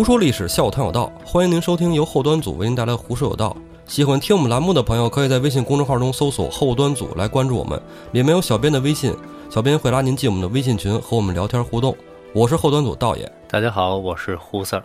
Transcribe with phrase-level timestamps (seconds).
[0.00, 3.54] 胡说历史，笑谈有道，欢迎您收听由后端组为您带来的《胡说有道》。
[3.92, 7.78] 喜欢听我们栏目的朋友，可以在微信公众号中搜索“后端组”来关注我们，
[8.12, 9.14] 里面有小编的微信，
[9.50, 11.94] 小编会拉您进我们的微信群和我们聊天互动。
[12.32, 14.82] 我是后端组道爷，大家好，我是胡 Sir。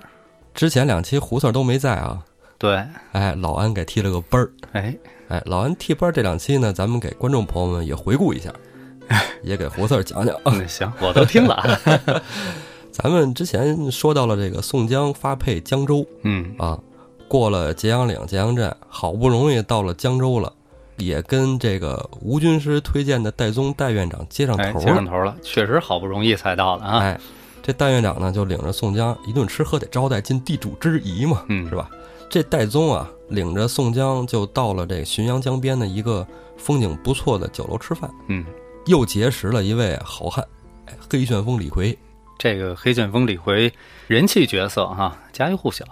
[0.53, 2.20] 之前两期胡 Sir 都没在啊，
[2.57, 4.93] 对，哎，老安给踢了个班儿，哎，
[5.29, 8.51] 哎，老安踢班儿这两期呢，咱们给观众朋友们也回顾一下，
[9.43, 10.35] 也给胡 Sir 讲讲。
[10.43, 11.79] 嗯，行，我都听了。
[12.98, 16.80] 咱们之前说到了这个宋江发配江州嗯，啊，
[17.27, 20.54] 过了揭阳岭、揭阳镇，好不容易到了江州了，
[20.96, 25.05] 也跟这个吴军师推荐的戴宗戴院长接上哎，头了接上。
[25.05, 26.99] 头了，确实好不容易才到的啊。
[26.99, 27.20] 哎，
[27.62, 31.90] 这戴院长呢，就领着宋江一顿吃喝得招待，尽地主之谊嘛，嗯是吧？
[32.30, 38.46] 这戴宗啊，领着宋江就到了这浔阳江边的一个风景不错的酒楼吃饭，嗯，
[38.85, 40.48] 又结识了一位好汉，
[40.85, 41.98] 哎，黑旋风李逵，
[42.37, 43.71] 这个黑旋风李逵
[44.07, 45.85] 人气角色哈、家喻户晓。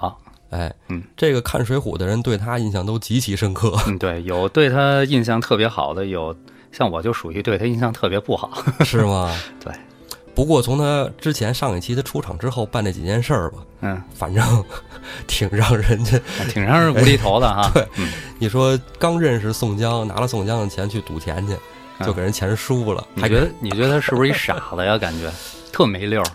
[0.49, 6.35] 哎，嗯，这个看《水浒》的人对他印象都极其深刻，嗯，对，有对他印象特别好的，有
[6.71, 8.51] 像我就属于对他印象特别不好。
[8.85, 9.35] 是吗？
[9.63, 9.73] 对。
[10.35, 14.43] 不过从他之前上一期他出场之后办那几件事儿吧，嗯，反正
[15.27, 17.69] 挺让人家，挺让人无厘头的哈。
[17.73, 21.53] 对嗯，你说刚认识宋江，拿了宋江的钱去赌钱去，
[21.99, 24.97] 嗯就给人钱输了，还你觉得你觉得他是不是一傻子呀？
[24.97, 25.31] 感觉
[25.73, 26.25] 特没溜儿。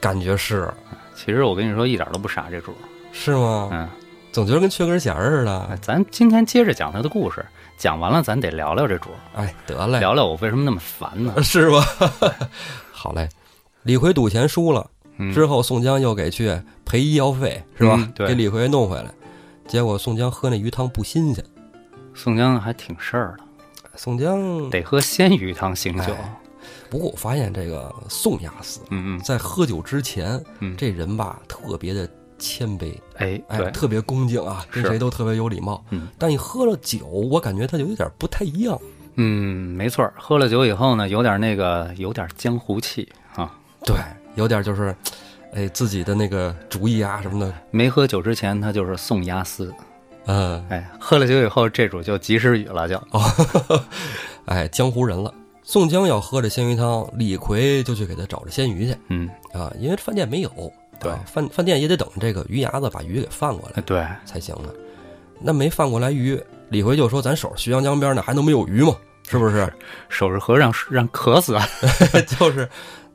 [0.00, 0.72] 感觉是
[1.16, 2.78] 其实我跟你说，一点都不傻，这主儿。
[3.12, 3.68] 是吗？
[3.72, 3.88] 嗯，
[4.30, 5.60] 总觉得跟缺根弦儿似的。
[5.70, 7.44] 哎咱今天接着讲他的故事，
[7.76, 11.34] 讲完了咱得聊聊这主儿，哎，得嘞，聊聊我为什么那么烦呢？
[11.42, 11.84] 是吧？
[12.92, 13.28] 好嘞，
[13.82, 14.88] 李逵赌钱输了。
[15.22, 17.94] 嗯之后宋江又给去赔医药费，是吧？
[17.98, 19.10] 嗯对给李逵弄回来，
[19.68, 21.44] 结果宋江喝那鱼汤不新鲜，
[22.14, 23.44] 宋江还挺事儿的，
[23.96, 26.14] 宋江得喝鲜鱼汤醒酒。
[26.14, 26.36] 哎
[26.90, 32.08] 不过我发现这个宋押司嗯嗯在喝酒之前，嗯，这人吧特别的
[32.38, 35.82] 谦卑，哎哎，特别恭敬啊，跟谁都特别有礼貌。
[35.90, 38.78] 嗯但一喝了酒，我感觉他就有点不太一样。
[39.14, 43.52] 嗯，没错，喝了酒以后呢，有点那个，有点江湖气啊。
[43.84, 43.96] 对，
[44.34, 44.94] 有点就是，
[45.52, 49.72] 哎，自己的那个主意啊什么的，没喝酒之前，他就是宋押司，
[50.26, 53.20] 嗯，哎，喝了酒以后，这主就及时雨了，就哦，
[54.46, 55.32] 哎，江湖人了。
[55.70, 60.50] 宋江要喝这鲜鱼汤，李逵就去给他找这鲜鱼去嗯，啊，因为饭店没有，
[60.98, 64.70] 对啊饭饭店也得等这个鱼牙子把鱼给放过来哎对，才行呢。
[65.38, 68.96] 那没放过来鱼，李逵就说：“咱守着浔阳江边呢，还能没有鱼吗？
[69.28, 69.72] 是不是？”
[70.10, 71.64] 守着河让让渴死啊。
[72.36, 72.68] 就是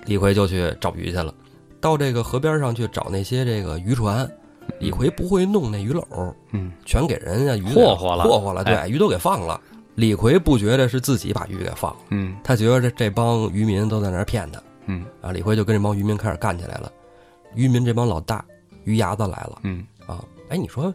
[0.05, 1.33] 李逵就去找鱼去了，
[1.81, 4.25] 到这个河边上去找那些这个渔船。
[4.79, 9.59] 李逵不会弄那鱼篓，嗯，全给人家鱼霍霍了霍霍了，对，哎鱼都给放了。
[9.95, 15.31] 李逵不觉得是自己把鱼给放了，嗯他觉得这这帮渔民都在那儿骗他嗯啊。
[15.31, 16.91] 李逵就跟这帮渔民开始干起来了。
[17.56, 18.44] 渔民这帮老大
[18.84, 20.23] 鱼牙子来了嗯啊！
[20.50, 20.94] 哎，你说，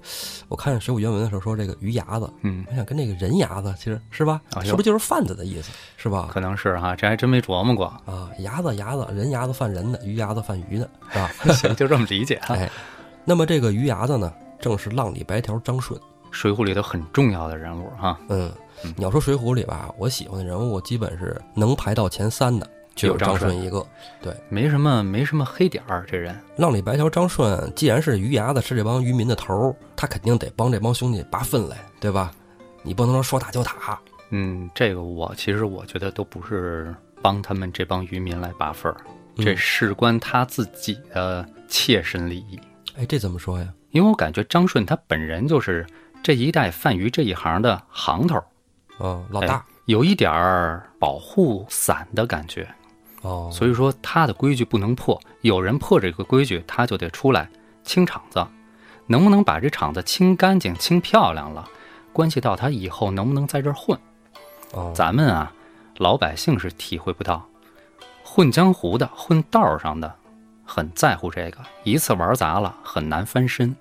[0.49, 4.41] 我看《水浒》原文的时候说这个鱼牙子，嗯，我想跟那个人牙子其实是吧？
[4.63, 5.73] 是不是就是贩子的意思？
[5.97, 6.29] 是吧？
[6.31, 7.87] 可能是哈，这还真没琢磨过。
[8.05, 11.33] 啊，牙子牙子，人牙子贩人的，鱼牙子贩鱼的，是吧？
[11.55, 12.55] 行，就这么理解哈。
[12.61, 12.71] 哎，
[13.25, 15.99] 那么这个鱼牙子呢，正是浪里白条张顺。
[16.31, 18.53] 水浒里头很重要的人物哈，嗯
[18.85, 23.87] 嗯，你要说《水浒》里吧，我喜欢的人物基本是能排到前三的，就有有张顺一个。
[24.23, 26.39] 对没什么没什么黑点儿，这人。
[26.57, 32.33] 浪里白条张顺，既然是鱼牙子，是这帮渔民的头儿，他肯定得帮这帮兄弟拔粪来，对吧？
[32.83, 34.01] 你不能说说打就打。
[34.31, 38.97] 嗯，这个我其实我觉得都不是帮他们这帮渔民来拔粪儿，
[39.37, 42.59] 这嗯事关他自己的切身利益。
[42.97, 43.69] 哎，这怎么说呀？
[43.91, 45.85] 因为我感觉张顺他本人就是
[46.23, 48.41] 这一代贩鱼这一行的行头，
[49.01, 52.69] 嗯，老大哎有一点儿保护伞的感觉，
[53.23, 57.49] 哦，所以说他的规矩不能破，有人破这个规矩，他就得出来
[57.83, 58.47] 清场子，
[59.07, 61.69] 能不能把这场子清干净、清漂亮了，
[62.13, 63.99] 关系到他以后能不能在这儿混。
[64.73, 65.53] 哦，咱们啊，
[65.97, 67.45] 老百姓是体会不到，
[68.23, 70.15] 混江湖的、混道上的，
[70.65, 73.75] 很在乎这个，一次玩砸了很难翻身。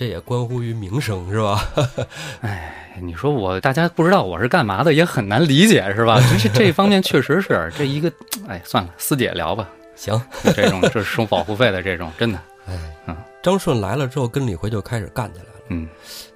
[0.00, 1.62] 这也关乎于名声，是吧？
[2.40, 6.18] 哎，你说我大家不知道我是干嘛的，也很难理解，是吧？
[6.42, 8.10] 这这方面确实是这一个，
[8.48, 9.68] 哎，算了，私姐聊吧。
[9.94, 10.18] 行，
[10.56, 12.72] 这种这是收保护费的这种，真的，哎
[13.08, 15.50] 嗯，张顺来了之后，跟李逵就开始干起来了。
[15.68, 15.86] 嗯，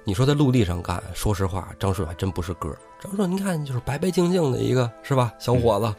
[0.03, 2.77] 你说在陆地上干，说实话，张顺还真不是个儿。
[3.01, 5.33] 张顺，你看就是白白净净的一个，是吧？
[5.39, 5.91] 小伙子，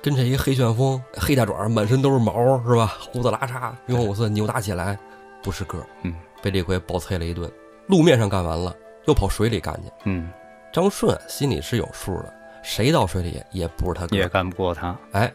[0.00, 2.32] 跟这一黑旋风、黑大爪，满身都是毛，
[2.66, 2.96] 是吧？
[3.12, 4.98] 胡子拉碴，云红五色，扭打起来
[5.42, 5.84] 不是个儿。
[6.04, 7.50] 嗯，被李逵暴啐了一顿。
[7.86, 8.74] 路面上干完了，
[9.06, 9.90] 又跑水里干去。
[10.04, 10.30] 嗯，
[10.72, 12.32] 张顺心里是有数的，
[12.62, 14.28] 谁到水里也不是他哥也。
[14.28, 14.96] 干不过他。
[15.12, 15.32] 哎，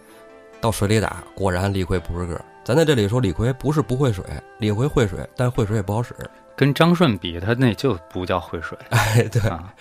[0.62, 4.24] 到水里打，果然李逵不是个儿，咱在这里说李逵不是不会水，
[4.60, 6.16] 李逵会水，但会水也不好使。
[6.56, 9.74] 跟张顺比，他那就不叫会水哎，对，啊。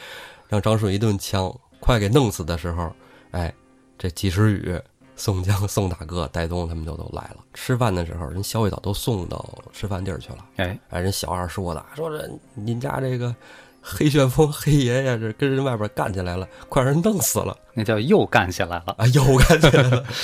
[0.48, 2.92] 让张顺一顿枪，快给弄死的时候，
[3.30, 3.52] 哎，
[3.96, 4.76] 这及时雨、
[5.16, 7.36] 宋江、宋大哥、戴宗他们就都来了。
[7.54, 10.38] 吃饭的时候，人小雨早都送到吃饭地儿去了。
[10.56, 13.34] 哎，哎，人小二说的，说这您家这个
[13.80, 18.94] 黑旋风黑爷爷这跟人外边干起来了，快让人弄死了那叫又干起来了。
[18.98, 19.06] 啊！
[19.08, 20.04] 又干起来了。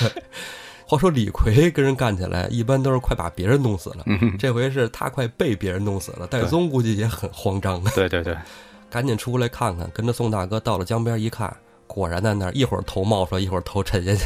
[0.86, 6.26] 话说李逵跟人干起来，一般都是快把别人弄死了，嗯，这回是他快被别人弄死了。
[6.26, 8.36] 戴宗估计也很慌张啊，对对对，
[8.90, 14.24] 赶紧出来看看，跟着宋大哥到了江边一看，果然在那儿一会儿头冒出来，一会儿头沉下去。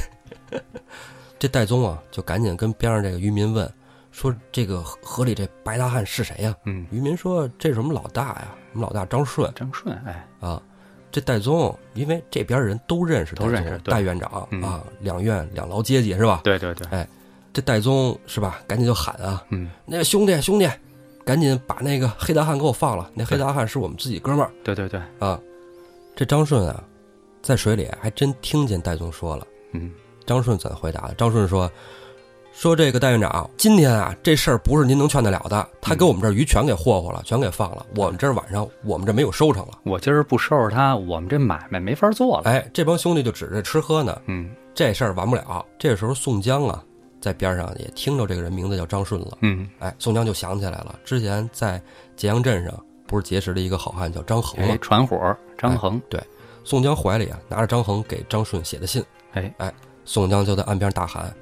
[1.38, 3.70] 这戴宗啊，就赶紧跟边上这个渔民问，
[4.10, 10.62] 说这个河河里这白大汉是谁呀、嗯，渔民说：“这是我们老大呀，我们老大张顺张顺，哎，啊。”
[11.12, 16.40] 这戴宗，因为这边人都认识戴宗，都认识戴院长、嗯啊，两院两劳阶级是吧？
[16.42, 17.06] 对对对，哎
[17.52, 18.58] 这戴宗是吧？
[18.66, 20.68] 赶紧就喊啊，嗯，那个兄弟兄弟，
[21.24, 25.40] 赶紧把那个黑大汉给我放了，那黑大汉是我们自己哥们儿对对对，啊。
[26.16, 26.82] 这张顺啊，
[27.42, 29.46] 在水里还真听见戴宗说了。
[29.70, 29.92] 嗯，
[30.26, 31.14] 张顺怎么回答的？
[31.14, 31.70] 张顺说
[32.52, 35.68] ：“说这个戴院长，今天啊，这事儿不是您能劝得了的。
[35.80, 37.84] 他给我们这鱼全给霍霍了，全给放了。
[37.96, 39.78] 我们这儿晚上，我们这没有收成了。
[39.84, 42.44] 我今儿不收拾他，我们这买卖没法做了。
[42.44, 45.64] 哎，这帮兄弟就指着吃喝呢，嗯这事儿完不了。
[45.78, 46.82] 这时候宋江啊，
[47.20, 49.38] 在边上也听着这个人名字叫张顺了。
[49.42, 51.80] 嗯，哎，宋江就想起来了，之前在
[52.16, 52.72] 揭阳镇上
[53.06, 54.78] 不是结识了一个好汉叫张衡吗哎，？
[54.78, 56.20] 传火张衡，对
[56.64, 59.04] 宋江怀里啊拿着张衡给张顺写的信。
[59.32, 59.72] 哎哎，
[60.04, 61.34] 宋江就在岸边大喊：“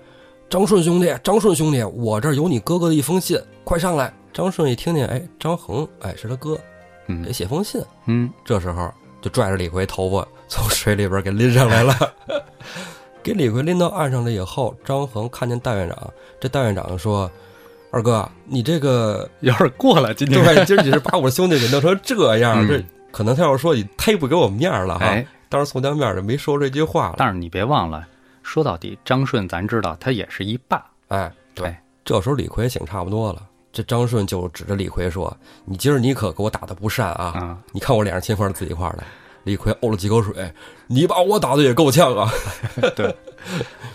[0.49, 6.59] 张顺兄弟，张顺兄弟，我这儿有你哥哥的一封信，快上来！”张顺一听见，哎，张衡，哎，是他哥，
[7.07, 7.83] 嗯给写封信。
[8.07, 11.95] 嗯，这时候就拽着李逵头发从水里边给拎上来了。
[13.23, 16.11] 给李逵拎到岸上了以后，张衡看见戴院长，
[16.41, 17.31] 这戴院长就说
[17.93, 20.43] ：“二哥，你这个有点过了，今天。
[20.43, 25.05] 对，今儿你是把我兄弟给弄成这样，嗯这可能他要说你忒不给我面儿了哈。
[25.05, 27.17] 哎，当时宋江面儿就没说这句话了。
[27.19, 28.09] 但是你别忘了，
[28.43, 30.85] 说到底，张顺咱知道他也是一霸。
[31.09, 35.35] 哎，对哎，这时候李逵醒差不多了，这张顺就指着李逵说
[35.65, 37.25] ：“你今儿你可给我打的不善啊！
[37.35, 39.05] 啊，你看我脸上青块紫一块的。”
[39.45, 40.35] 李逵呕了几口水
[40.87, 42.31] ：“你把我打的也够呛啊
[42.95, 43.13] 对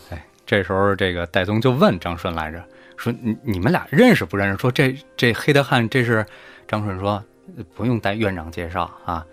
[0.09, 2.61] 哎，这时候这个戴宗就问张顺来着，
[2.97, 4.57] 说你你们俩认识不认识？
[4.57, 6.25] 说这这黑大汉这是
[6.67, 7.23] 张顺说
[7.55, 9.25] 呃不用戴院长介绍啊，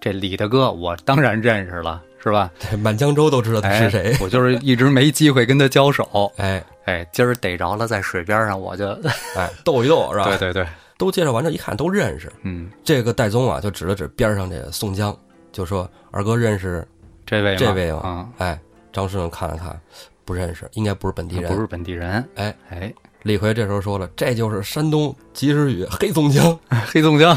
[0.00, 4.18] 这李大哥我当然认识了，是吧？！”这满江州都知道他是谁哎。
[4.20, 6.32] 我就是一直没机会跟他交手。
[6.38, 8.88] 哎哎，今儿逮着了，在水边上，我就
[9.36, 10.24] 哎，斗一斗是吧？
[10.36, 10.66] 对对对，
[10.98, 12.30] 都介绍完这一看都认识。
[12.42, 15.16] 嗯，这个戴宗啊，就指了指边上这个宋江，
[15.52, 16.86] 就说：“二哥认识
[17.24, 18.60] 这位吗这位吗？”啊，哎，
[18.92, 19.80] 张顺看了看，
[20.24, 21.52] 不认识，应该不是本地人。
[21.54, 22.22] 不是本地人。
[22.34, 22.92] 哎哎，
[23.22, 26.58] 李逵这时候说了：“这就是山东及时雨黑宋江。
[26.86, 27.36] 黑宋江，”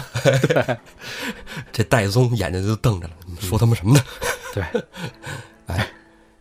[1.71, 4.01] 这戴宗眼睛就瞪着了，你说他妈什么呢？
[4.71, 4.83] 对，
[5.67, 5.87] 哎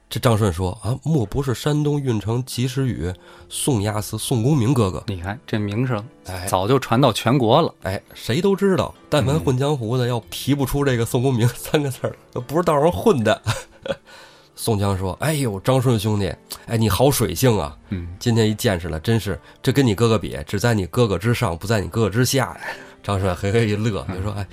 [0.08, 3.12] 这张顺说：“啊，莫不是山东运城及时雨
[3.48, 5.02] 宋押司宋公明哥哥？
[5.08, 7.74] 你看这名声哎早就传到全国了。
[7.82, 13.42] 哎，谁都知道，但凡混江湖的，要提不出这个宋公明 三个字儿，不是道上混的。
[14.54, 16.32] ”宋江说：“哎呦，张顺兄弟，
[16.66, 17.76] 哎，你好水性啊！
[17.90, 22.60] 嗯，今天一见识了，真是这跟你哥哥比，只在你哥哥之上，不在你哥哥之下呀。
[23.02, 24.46] ”张顺嘿嘿一乐，就说：“哎，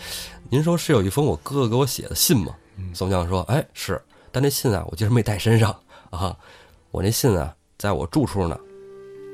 [0.49, 2.53] 您说是有一封我哥哥给我写的信吗？”
[2.93, 4.01] 宋江说：“哎，是，
[4.31, 5.75] 但那信啊，我今儿没带身上
[6.09, 6.35] 啊，
[6.91, 8.59] 我那信啊，在我住处呢。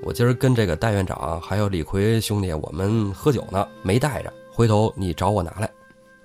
[0.03, 5.69] 我今儿跟这个戴院长还有李逵兄弟，我们喝酒呢，没带着，回头你找我拿来。”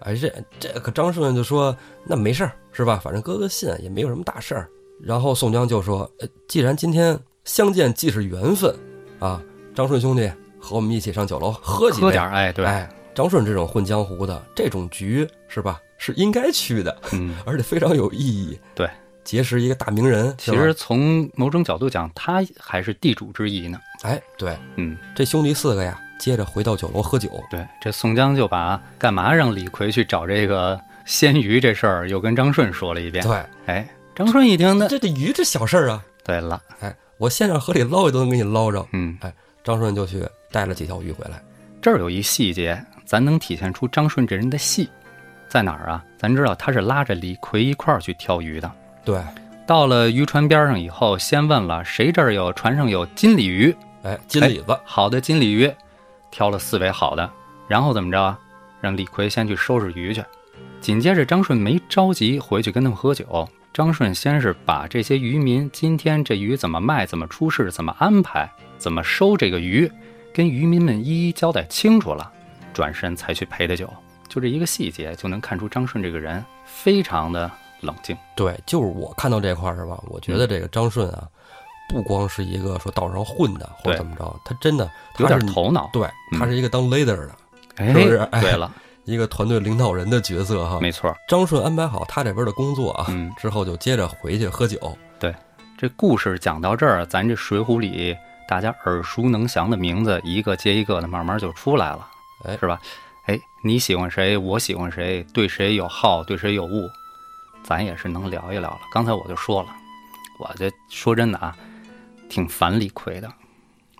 [0.00, 0.30] 哎，这
[0.60, 3.00] 这可张顺就说：“那没事儿，是吧？
[3.02, 4.68] 反正哥哥信也没有什么大事儿。”
[5.02, 8.76] 然后宋江就说：“呃，既然今天相见既是缘分，
[9.18, 9.42] 啊，
[9.74, 10.30] 张顺兄弟
[10.60, 12.06] 和我们一起上酒楼喝几杯。
[12.06, 15.80] 喝点儿，哎，对，哎，张顺这种混江湖的这种局是吧？
[16.04, 18.58] 是应该去的，嗯， 而且非常有意义。
[18.74, 18.86] 对，
[19.24, 23.80] 结识一个大名人，其实从某种角度讲，他还是地主之谊呢。
[24.02, 27.30] 哎，对，嗯，这兄弟四个呀，接着回到酒楼喝酒。
[27.50, 33.24] 对，这宋江就把干嘛让李逵去找这个鲜鱼这事儿，又跟张顺说了一遍。
[33.24, 38.86] 对，哎，张顺一听，那这这鱼这小事儿啊， 对了，哎，我先让河里捞一都能给你捞着。
[38.92, 39.32] 嗯，哎
[39.64, 41.42] 张顺就去带了几条鱼回来。
[41.80, 44.86] 这儿有一细节，咱能体现出张顺这人的细，
[45.54, 46.04] 在哪儿啊？
[46.18, 48.68] 咱知道他是拉着李逵一块儿去挑鱼的。
[49.04, 49.22] 对，
[49.64, 55.72] 到了渔船边上以后，先问了谁这儿有船上有金鲤鱼，哎，金鲤子，好的金鲤鱼，
[56.28, 57.30] 挑了四尾好的，
[57.68, 58.36] 然后怎么着啊？
[58.80, 60.24] 让李逵先去收拾鱼去。
[60.80, 63.48] 紧接着，张顺没着急回去跟他们喝酒。
[63.72, 69.88] 张顺先是把这些渔民今天这鱼怎么卖、怎么出市、怎么安排，怎么收这个鱼，
[70.32, 72.28] 跟渔民们一一交代清楚了，
[72.72, 73.88] 转身才去陪的酒。
[74.34, 77.48] 就这一个细节，就能看出张顺这个人非常的
[77.82, 78.16] 冷静。
[78.34, 79.96] 对，就是我看到这块儿是吧？
[80.08, 81.28] 我觉得这个张顺啊，
[81.88, 85.88] 不光是一个说道上混的或者怎么着，他真的有点头脑。
[85.92, 87.30] 对，他是一个当 leader 的
[87.76, 88.74] 哎，是不是哎对了，
[89.04, 90.80] 一个团队领导人的角色哈。
[90.80, 91.14] 没错。
[91.28, 94.98] 张顺安排好他这边的工作啊，嗯之后就接着回去喝酒。
[95.20, 95.32] 对
[95.78, 98.16] 这故事讲到这儿，咱这《水浒》里
[98.48, 102.04] 大家耳熟能详的名字，一个接一个的，慢慢就出来了，
[102.44, 102.80] 哎是吧？
[103.26, 104.36] 哎，你喜欢谁？
[104.36, 105.24] 我喜欢谁？
[105.32, 106.22] 对谁有好？
[106.24, 106.90] 对谁有恶？
[107.62, 108.80] 咱也是能聊一聊了。
[108.92, 109.68] 刚才我就说了，
[110.38, 111.56] 我这说真的啊，
[112.28, 113.32] 挺烦李逵的，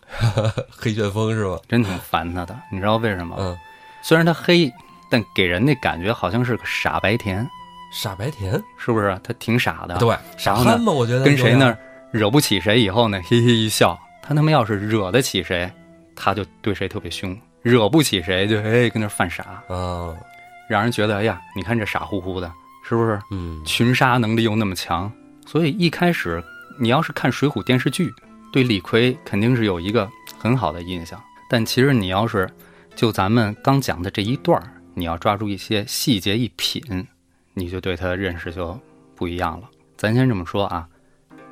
[0.71, 1.59] 黑旋风是吧？
[1.69, 2.55] 真挺烦他的。
[2.71, 3.37] 你知道为什么？
[3.39, 3.57] 嗯，
[4.05, 4.71] 虽然他黑，
[5.11, 7.49] 但给人那感觉好像是个傻白甜，
[7.93, 9.19] 傻白甜，是不是？
[9.25, 9.97] 他挺傻的。
[9.97, 11.79] 对，傻憨嘛，我觉得跟谁呢有点？
[12.11, 13.99] 惹不起谁以后呢， 嘿嘿一笑。
[14.23, 15.71] 他他妈要是惹得起谁，
[16.15, 20.15] 他就对谁特别凶；惹不起谁就哎跟那犯傻，啊，
[20.69, 22.53] 让人觉得哎呀，你看这傻乎乎的，
[22.87, 23.19] 是不是？
[23.31, 25.11] 嗯，群杀能力又那么强，
[25.47, 26.45] 所以一开始
[26.79, 28.13] 你要是看《水浒》电视剧，
[28.53, 30.07] 对李逵肯定是有一个
[30.39, 31.19] 很好的印象。
[31.49, 32.47] 但其实你要是
[32.95, 37.07] 就咱们刚讲的这一段儿，你要抓住一些细节一品，
[37.55, 38.79] 你就对他认识就
[39.17, 39.69] 不一样了。
[39.97, 40.87] 咱先这么说啊，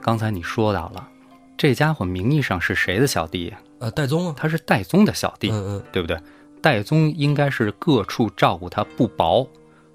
[0.03, 1.09] 刚才你说到了，
[1.57, 3.59] 这家伙名义上是谁的小弟呀？
[3.83, 6.17] 呃，戴宗啊，他是戴宗的小弟，嗯嗯，对不对？
[6.61, 9.45] 戴宗应该是各处照顾他不薄，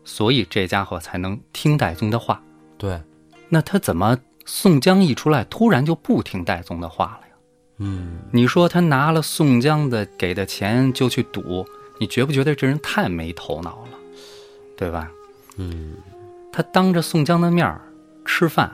[0.03, 2.43] 所以这家伙才能听戴宗的话。
[2.77, 3.01] 对，
[3.47, 7.33] 那他怎么宋江一出来，突然就不听戴宗的话了呀？
[7.77, 11.65] 嗯，你说他拿了宋江的给的钱就去赌，
[11.97, 13.97] 你觉不觉得这人太没头脑了，
[14.75, 15.09] 对吧？
[15.55, 15.95] 嗯，
[16.51, 17.81] 他当着宋江的面儿
[18.25, 18.69] 吃饭，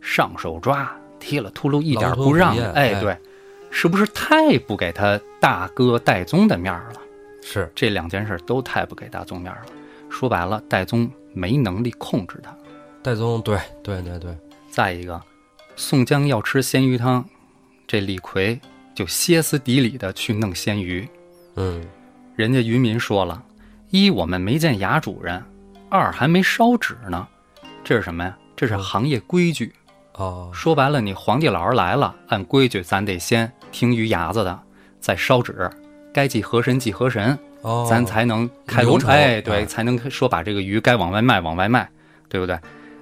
[0.00, 3.16] 上手抓，踢了秃噜一点不让哎对，
[3.70, 7.00] 是不是太不给他大哥戴宗的面儿了？
[7.42, 9.72] 是，这两件事都太不给大宗面儿了。
[10.10, 12.56] 说白了，戴宗没能力控制他。
[13.02, 14.36] 戴宗，对对对对，
[14.70, 15.20] 再一个，
[15.76, 17.24] 宋江要吃鲜鱼汤，
[17.86, 18.60] 这李逵
[18.94, 21.08] 就歇斯底里的去弄鲜鱼。
[21.54, 21.84] 嗯，
[22.34, 23.42] 人家渔民说了：
[23.90, 25.42] 一我们没见衙主人，
[25.88, 27.28] 二还没烧纸呢。
[27.84, 28.36] 这是什么呀？
[28.56, 29.72] 这是行业规矩。
[30.16, 34.58] 哦，说白了，你皇帝老儿来了，按规矩咱得先听鱼牙子的，
[34.98, 35.70] 再烧纸，
[36.12, 41.88] 该祭河神祭河神，哦，咱才能开流程哎，对，啊才能说把这个鱼该往外卖往外卖，
[42.28, 42.58] 对不对？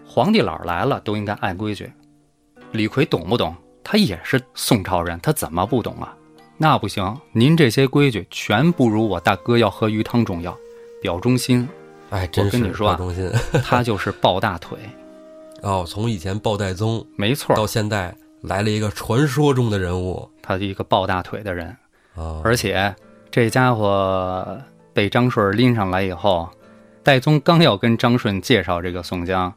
[0.07, 1.93] 皇帝老儿来了都应该按规矩。
[2.73, 3.55] 李逵懂不懂？
[3.85, 6.15] 他也是宋朝人，他怎么不懂啊？
[6.57, 10.57] 那不行，您这些规矩全不如我大哥要喝鱼汤重要。
[11.03, 11.69] 表忠心，
[12.11, 13.31] 哎，真是跟你说啊表忠心。
[13.63, 14.79] 他就是抱大腿，
[15.65, 21.75] 哦，从以前抱戴宗没错，到现在来了一个传说中的人物他是一个抱大腿的人。
[22.15, 22.95] 啊，而且
[23.31, 26.49] 这家伙被张顺拎上来以后，
[27.03, 29.53] 戴宗刚要跟张顺介绍这个宋江，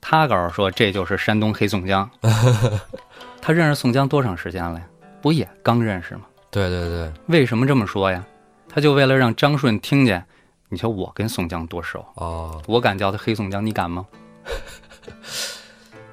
[0.00, 2.08] 他告诉说这就是山东黑宋江。
[3.42, 4.86] 他认识宋江多长时间了呀？
[5.20, 6.22] 不也刚认识吗？
[6.50, 8.24] 对对对，为什么这么说呀？
[8.68, 10.24] 他就为了让张顺听见，
[10.68, 14.06] 你瞧我跟宋江多熟，哦，我敢叫他黑宋江，你敢吗？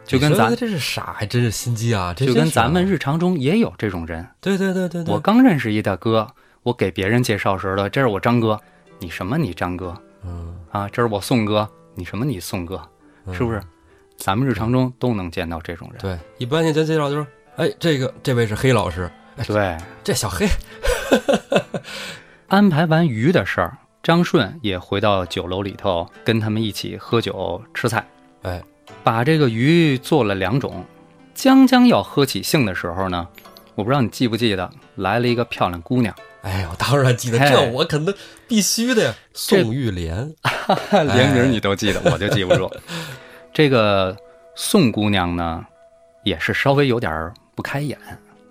[0.09, 6.27] 就跟咱他这是傻，还真是心机啊，这就跟咱们日常中也有这种人，对对对对对，我刚认识一大哥，
[6.63, 8.59] 我给别人介绍时的，这是我张哥，
[8.97, 10.89] 你什么你张哥嗯，啊？
[10.89, 12.81] 这是我宋哥，你什么你宋哥，
[13.25, 13.61] 嗯是不是？
[14.17, 16.01] 咱们日常中都能见到这种人。
[16.01, 19.09] 对，一般人家介绍就是，哎，这个这位是黑老师，
[19.47, 20.45] 对，这小黑，
[22.47, 28.05] 安排完鱼的事儿，张顺也回到酒楼里头，跟他们一起喝酒吃菜，
[28.41, 28.61] 哎，
[29.03, 30.85] 把这个鱼做了两种。
[31.33, 33.25] 将将要喝起兴的时候呢，
[33.75, 38.13] 我不知道你记不记得，来了一个漂亮姑娘，哎，我当然记得，嘿这我肯定
[38.45, 40.35] 必须的呀，宋玉莲，
[40.91, 42.69] 连名你都记得，我就记不住。
[43.53, 44.13] 这个
[44.53, 45.65] 宋姑娘呢，
[46.25, 47.97] 也是稍微有点儿不开眼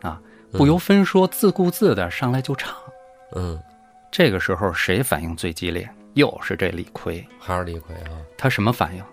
[0.01, 0.19] 啊，
[0.53, 2.75] 不由分说，自顾自的上来就唱。
[3.37, 3.61] 嗯，
[4.11, 5.87] 这个时候谁反应最激烈？
[6.15, 7.23] 又是这李逵。
[7.39, 9.05] 还是李逵啊，他什么反应？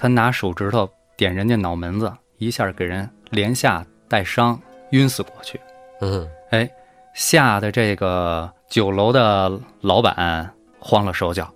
[0.00, 4.58] 他拿手指头点人家脑门子，一下给人连下带伤，
[4.92, 5.60] 晕死过去。
[6.00, 6.66] 嗯，哎，
[7.12, 11.52] 吓得这个酒楼的老板慌了手脚。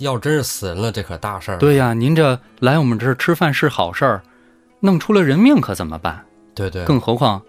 [0.00, 4.20] 要真是死人了，这可大事儿，对呀，您这来我们这儿吃饭是好事儿，
[4.80, 6.20] 弄出了人命可怎么办？
[6.52, 7.40] 对对，更何况，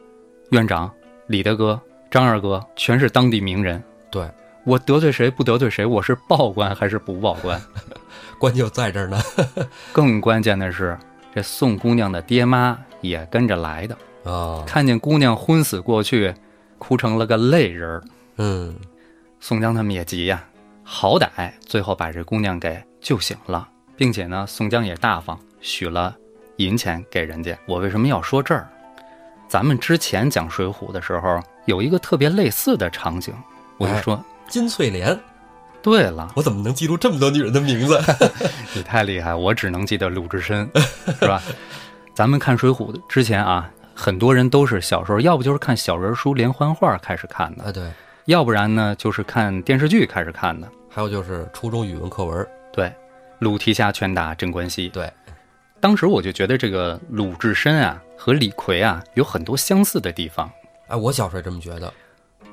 [0.52, 0.92] 院长、
[1.26, 4.30] 李大哥、张二哥全是当地名人，对，
[4.64, 5.84] 我得罪谁不得罪谁？
[5.84, 7.60] 我是报官还是不报官？
[8.38, 9.20] 关键就在这儿呢，
[9.92, 10.98] 更关键的是，
[11.34, 13.98] 这宋姑娘的爹妈也跟着来的，
[14.30, 16.34] 啊，看见姑娘昏死过去，
[16.78, 18.04] 哭成了个泪人儿。
[18.38, 18.76] 嗯，
[19.40, 20.44] 宋江他们也急呀，
[20.84, 26.16] 好歹最后把这姑娘给救醒了，并且呢，宋江也大方，许了
[26.58, 27.58] 银钱给人家。
[27.66, 28.68] 我为什么要说这儿？
[29.48, 33.34] 咱们之前讲《水浒》的时候，有一个特别类似的场景，
[33.78, 35.18] 我就说，金翠莲，
[35.86, 38.02] 对了，我怎么能记住这么多女人的名字？
[38.74, 40.68] 你太厉害，我只能记得鲁智深，
[41.20, 41.40] 是吧？
[42.16, 47.84] 咱们看《水浒》之前啊，很多人都是小时候，要不就是看小人书、连环画开始看的，啊，对，
[48.26, 50.68] 要不然呢就是看电视剧开始看的。
[50.90, 52.92] 还有就是初中语文课文，对，
[53.38, 54.90] 鲁提辖拳打镇关西。
[54.90, 55.08] 对，
[55.80, 60.50] 当时我就觉得这个鲁智深啊和李逵啊有很多相似的地方，
[60.88, 61.94] 哎，我小时候也这么觉得。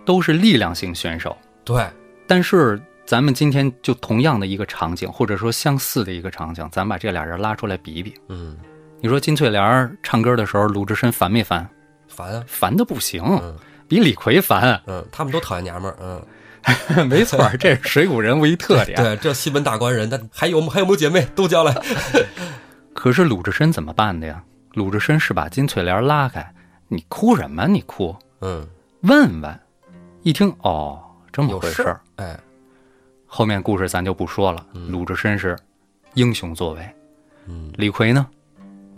[0.05, 1.35] 都是力量型选手。
[1.65, 1.87] 对，
[2.27, 2.79] 但是
[3.13, 8.15] 咱们今天就同样的一个场景，或者说相似的一个场景，咱把这俩人拉出来比比。
[8.31, 8.57] 嗯，
[9.03, 11.69] 你说金翠莲唱歌的时候，鲁智深烦没烦？
[12.09, 13.55] 烦啊，烦的不行，嗯
[13.87, 14.81] 比李逵烦。
[14.87, 16.25] 嗯，他们都讨厌娘们儿，
[16.97, 18.97] 嗯， 没错，这是水浒人物一特点。
[18.97, 21.83] 对，这西门大官人，但还有还有没有姐妹都叫来？
[22.97, 24.43] 可是鲁智深怎么办的呀？
[24.73, 26.51] 鲁智深是把金翠莲拉开，
[26.89, 27.67] 你哭什么？
[27.69, 28.17] 你哭？
[28.41, 28.67] 嗯，
[29.03, 29.61] 问问。
[30.23, 30.99] 一听哦，
[31.31, 32.41] 这么回事儿，哎，
[33.35, 34.67] 后面故事咱就不说了。
[34.75, 35.59] 嗯鲁智深是
[36.13, 36.87] 英雄作为，
[37.47, 38.27] 嗯，李逵呢？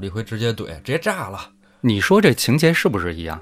[0.00, 1.48] 李逵直接怼，直接炸了。
[1.80, 3.40] 你说这情节是不是一样？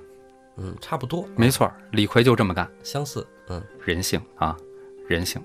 [0.58, 3.26] 嗯，差不多，没错，李逵就这么干，相似。
[3.48, 4.54] 嗯，人性啊，
[5.08, 5.40] 人性。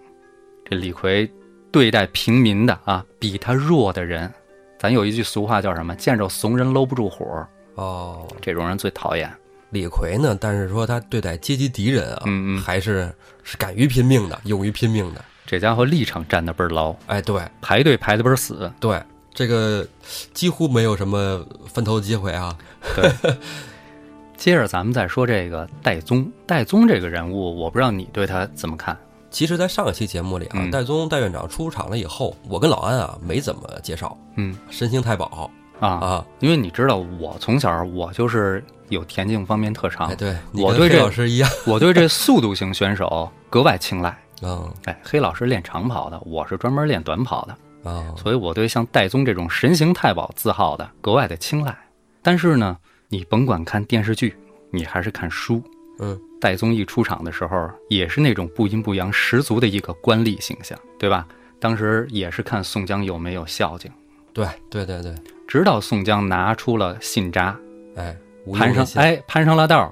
[0.66, 1.32] 这李逵
[1.72, 4.30] 对待平民的啊，比他弱的人，
[4.77, 5.96] 咱有一句俗话叫什么？
[5.96, 9.33] 见着怂人搂不住火，哦，这种人最讨厌。
[9.70, 10.38] 李逵呢？
[10.38, 15.24] 但是说他对待阶级敌人啊，嗯嗯还是是敢于拼命的，勇于拼命的。
[15.48, 18.70] 这家伙立场站的倍儿牢，哎，对排队排的倍儿死。
[18.81, 19.01] 对，
[19.33, 19.88] 这个
[20.33, 22.55] 几乎没有什么分头机会啊。
[22.96, 23.10] 对
[24.36, 28.96] 接着咱们再说这个戴宗，戴宗这个人物，我不知道你对他怎么看？
[29.31, 36.25] 其实，在上一期节目里啊，嗯戴宗戴院长出场了以后，我跟老安啊没怎么介绍嗯神行太保啊，啊。
[36.40, 41.50] 因为你知道，我从小我就是有田径方面特长哎，，对，你跟黑我对这老师一样。
[41.66, 44.18] 我对这速度型选手格外青睐。
[44.42, 51.76] 嗯哎，黑老师练长跑的，我是专门练短跑的，啊，所以我对像戴宗这种神行太保字号的格外的青睐。
[52.22, 52.78] 但是呢，
[53.10, 54.36] 你甭管看电视剧，
[54.72, 55.64] 你还是看书，
[56.00, 61.28] 嗯，戴宗一出场的时候，也是那种不阴不阳十足的一个官吏形象，对吧？
[61.60, 63.92] 当时也是看宋江有没有孝敬，
[64.32, 65.16] 对对对对，
[65.48, 67.58] 直到宋江拿出了信札，
[67.96, 69.92] 哎，无攀上哎攀上了道儿，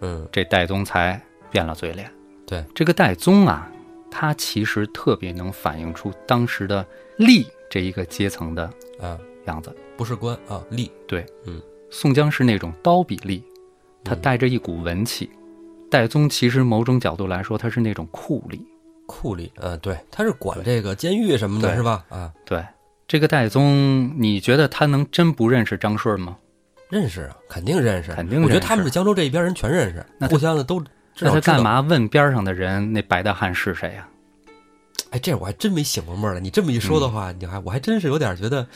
[0.00, 1.20] 嗯，这戴宗才
[1.52, 2.10] 变了嘴脸。
[2.44, 3.70] 对，这个戴宗啊，
[4.16, 6.86] 他其实特别能反映出当时的
[7.18, 8.62] 吏这一个阶层的
[9.00, 9.74] 啊，样子。
[9.96, 13.42] 不是官啊，吏，对，嗯宋江是那种刀笔吏，
[14.04, 15.28] 他嗯带着一股文气。
[15.90, 18.60] 戴宗其实某种角度来说，他是那种酷吏。
[19.06, 22.04] 酷吏，嗯，对，他是管这个监狱什么的，是吧？
[22.08, 22.64] 啊，对，
[23.08, 26.36] 这个戴宗，你觉得他能真不认识张顺吗？
[26.88, 30.80] 认识啊，肯定认识，肯定我觉得他们是江州这一边人全认识，那互相的都
[31.20, 31.62] 那他干？
[31.62, 34.08] 嘛问边上的人那白大汉是谁呀、
[35.10, 36.40] 哎，这我还真没醒过闷儿来。
[36.40, 38.66] 你这么一说的话，你还我还真是有点觉得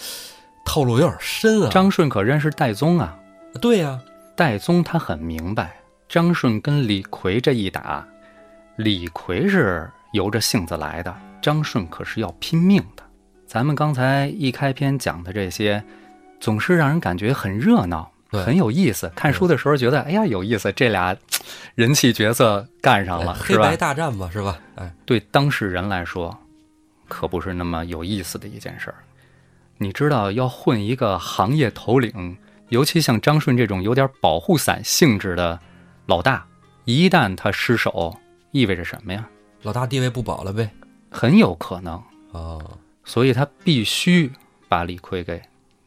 [0.64, 1.68] 套路有点深啊。
[1.70, 3.18] 张顺可认识戴宗啊。
[3.60, 4.00] 对呀、
[4.36, 8.06] 戴宗他很明白，张顺跟李逵这一打，
[8.76, 13.02] 李逵是由着性子来的，张顺可是要拼命的。
[13.46, 15.82] 咱们刚才一开篇讲的这些，
[16.38, 19.10] 总是让人感觉很热闹，对很有意思。
[19.14, 21.16] 看书的时候觉得，哎呀有意思，这俩
[21.74, 23.76] 人气角色干上了，是吧哎黑白？
[23.76, 24.58] 大战嘛，是吧？
[24.76, 26.36] 哎，对当事人来说，
[27.08, 28.96] 可不是那么有意思的一件事儿。
[29.78, 32.36] 你知道，要混一个行业头领，
[32.68, 35.58] 尤其像张顺这种有点保护伞性质的
[36.06, 36.44] 老大，
[36.84, 38.14] 一旦他失手，
[38.50, 39.28] 意味着什么呀？
[39.62, 40.68] 老大地位不保了呗。
[41.10, 44.30] 很有可能，哦，所以他必须
[44.68, 45.40] 把李逵给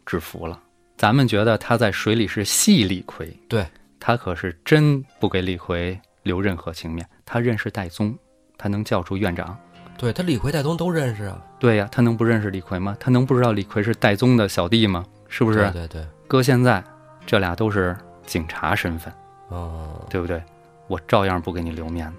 [0.06, 0.60] 制服了。
[1.01, 3.65] 咱们觉得他在水里是戏李逵，对，
[3.99, 7.03] 他可是真不给李逵留任何情面。
[7.25, 8.15] 他认识戴宗，
[8.55, 9.57] 他能叫出院长。
[9.97, 12.95] 对他李逵、戴宗都认识啊，对呀，他能不认识李逵吗？
[12.99, 15.03] 他能不知道李逵是戴宗的小弟吗？
[15.27, 15.61] 是不是？
[15.71, 16.83] 对对对，搁现在，
[17.25, 19.11] 这俩都是警察身份，
[19.47, 20.39] 哦，对不对？
[20.85, 22.17] 我照样不给你留面子。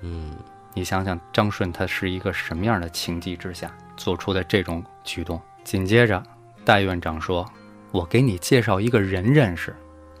[0.00, 0.34] 嗯，
[0.72, 5.38] 你想想，张顺他是一个什么样的情急之下做出的这种举动？
[5.64, 6.22] 紧接着，
[6.64, 7.46] 戴院长说
[7.92, 9.74] ：“我给你介绍一个人认识。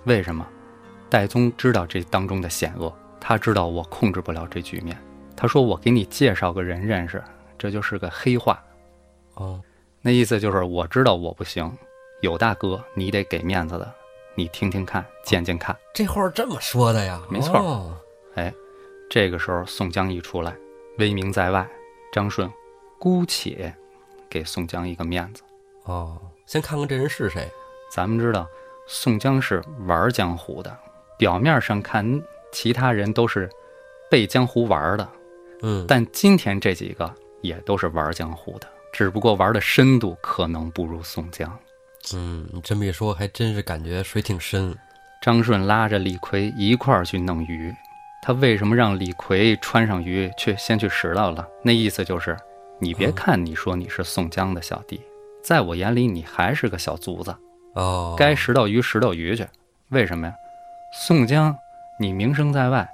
[0.04, 0.46] 为什么？
[1.10, 4.96] 戴宗知道这当中的险恶，他知道我控制不了这局面。
[5.36, 7.22] 他说：‘我给你介绍个人认识。’
[7.58, 8.62] 这就是个黑话。
[9.34, 9.60] 哦，
[10.00, 11.70] 那意思就是我知道我不行，
[12.22, 13.94] 有大哥你得给面子的，
[14.34, 15.76] 你听听看，见见看。
[15.94, 17.20] 这话这么说的呀？
[17.28, 17.96] 没错哦
[18.34, 18.52] 哎，
[19.08, 20.56] 这个时候宋江一出来，
[20.98, 21.68] 威名在外，
[22.12, 22.50] 张顺
[22.98, 23.74] 姑且
[24.28, 25.42] 给宋江一个面子。
[25.84, 27.48] 哦，先看看这人是谁。
[27.94, 28.48] 咱们知道，
[28.86, 30.74] 宋江是玩江湖的，
[31.18, 33.50] 表面上看其他人都是
[34.10, 35.06] 被江湖玩的，
[35.60, 41.54] 嗯，但今天这几个也都是玩江湖的，只不过玩的深度可能不如宋江。
[42.14, 44.74] 嗯，你这么一说，还真是感觉水挺深。
[45.20, 47.70] 张顺拉着李逵一块儿去弄鱼，
[48.22, 51.46] 他为什么让李逵穿上鱼去先去拾到了？
[51.62, 52.34] 那意思就是，
[52.78, 54.98] 你别嗯看你说你是宋江的小弟，
[55.44, 57.36] 在我眼里你还是个小卒子。
[57.74, 59.46] 哦，该拾到鱼拾到鱼去。
[59.90, 60.34] 为什么呀？
[60.92, 61.56] 宋江，
[61.98, 62.88] 你名声在外，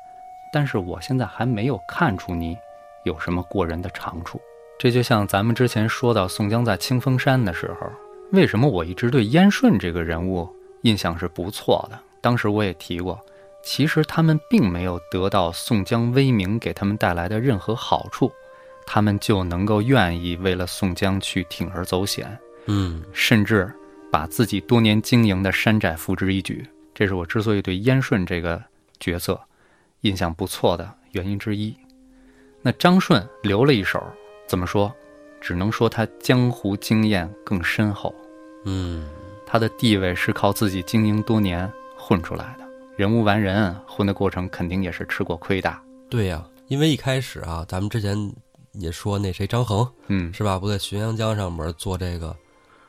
[0.53, 2.57] 但是我现在还没有看出你
[3.05, 4.41] 有什么过人的长处。
[4.79, 7.91] 这就像咱们之前说到宋江在清风山的时候，
[8.31, 10.49] 为什么我一直对燕顺这个人物
[10.83, 11.99] 印象是不错的？
[12.21, 13.19] 当时我也提过，
[13.64, 18.31] 其实他们并没有得到宋江威名给他们带来的任何好处，
[18.87, 23.73] 他们就能够愿意为了宋江去铤而走险，嗯甚至
[24.11, 26.64] 把自己多年经营的山寨付之一炬。
[26.94, 28.62] 这是我之所以对燕顺这个
[28.99, 29.40] 角色
[30.01, 31.77] 印象不错的原因之一。
[32.61, 34.03] 那张顺留了一手，
[34.47, 34.92] 怎么说？
[35.40, 38.12] 只能说他江湖经验更深厚，
[38.64, 39.09] 嗯，
[39.47, 42.66] 他的地位是靠自己经营多年混出来的。
[42.97, 45.73] 人无完人，混的过程肯定也是吃过亏的。
[46.11, 48.16] 对呀、因为一开始啊，咱们之前
[48.73, 50.59] 也说那谁张衡嗯，是吧？
[50.59, 52.37] 不在浔阳江上面做这个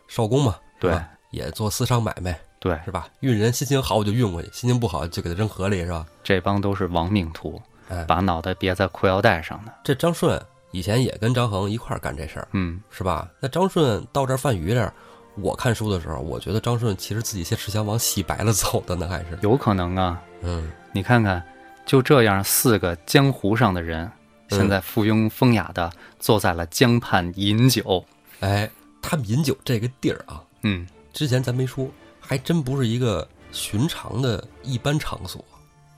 [0.07, 3.07] 少工嘛，是对吧也做私商买卖对，是吧？
[3.19, 6.05] 运人心情好我就运过去，心情不好就给他扔河里是吧？
[6.23, 9.73] 这帮都是亡命徒，哎，把脑袋别在裤腰带上的。
[9.83, 13.29] 这张顺以前也跟张衡一块儿干这事儿嗯，是吧？
[13.39, 14.93] 那张顺到这儿贩鱼这儿，
[15.35, 20.21] 我看书的时候，我觉得张顺其实自己是想往洗白了走的呢，还是有可能啊。
[20.41, 21.41] 嗯你看看，
[21.85, 24.05] 就这样四个江湖上的人，
[24.49, 28.03] 嗯现在附庸风雅的坐在了江畔饮酒。
[28.39, 28.69] 哎，
[29.01, 31.87] 他们饮酒这个地儿啊，嗯，之前咱没说，
[32.19, 35.43] 还真不是一个寻常的一般场所，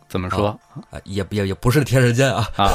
[0.08, 0.60] 怎么说？
[0.92, 2.48] 哎，也也也不是天人间啊。
[2.56, 2.66] 啊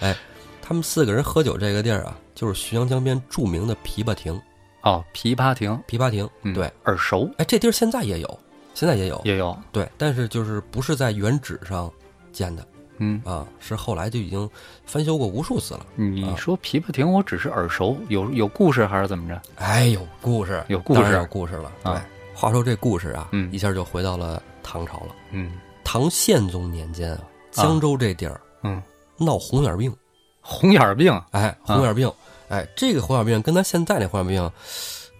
[0.00, 0.16] 啊？
[0.62, 4.40] 他们四个人喝酒这个地儿啊，就是浔阳江边著名的琵琶亭。
[4.82, 6.54] 哦，琵琶亭，琵琶亭，嗯。
[6.54, 7.28] 对，耳熟。
[7.38, 8.40] 哎，这地儿现在也有，
[8.74, 9.56] 现在也有，也有。
[9.70, 11.92] 对，但是就是不是在原址上
[12.32, 12.66] 建的
[13.02, 14.48] 嗯，啊，是后来就已经
[14.86, 15.84] 翻修过无数次了。
[15.96, 19.42] 你说琵琶亭，我只是耳熟，有有故事还是怎么着？
[19.56, 21.72] 哎，有故事，有故事当然有故事了。
[21.82, 25.14] 对，啊话说这故事啊，嗯一下就回到了唐朝了。
[25.32, 28.80] 嗯唐宪宗年间啊，江州这地儿嗯，
[29.18, 29.92] 闹红眼病，
[30.40, 32.10] 红眼病哎，红眼病，
[32.48, 34.50] 哎，这个红眼病跟咱现在那红眼病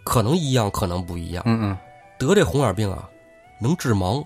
[0.05, 1.42] 可能一样，可能不一样。
[1.47, 1.79] 嗯嗯，
[2.18, 3.09] 得这红眼病啊，
[3.61, 4.25] 能致盲，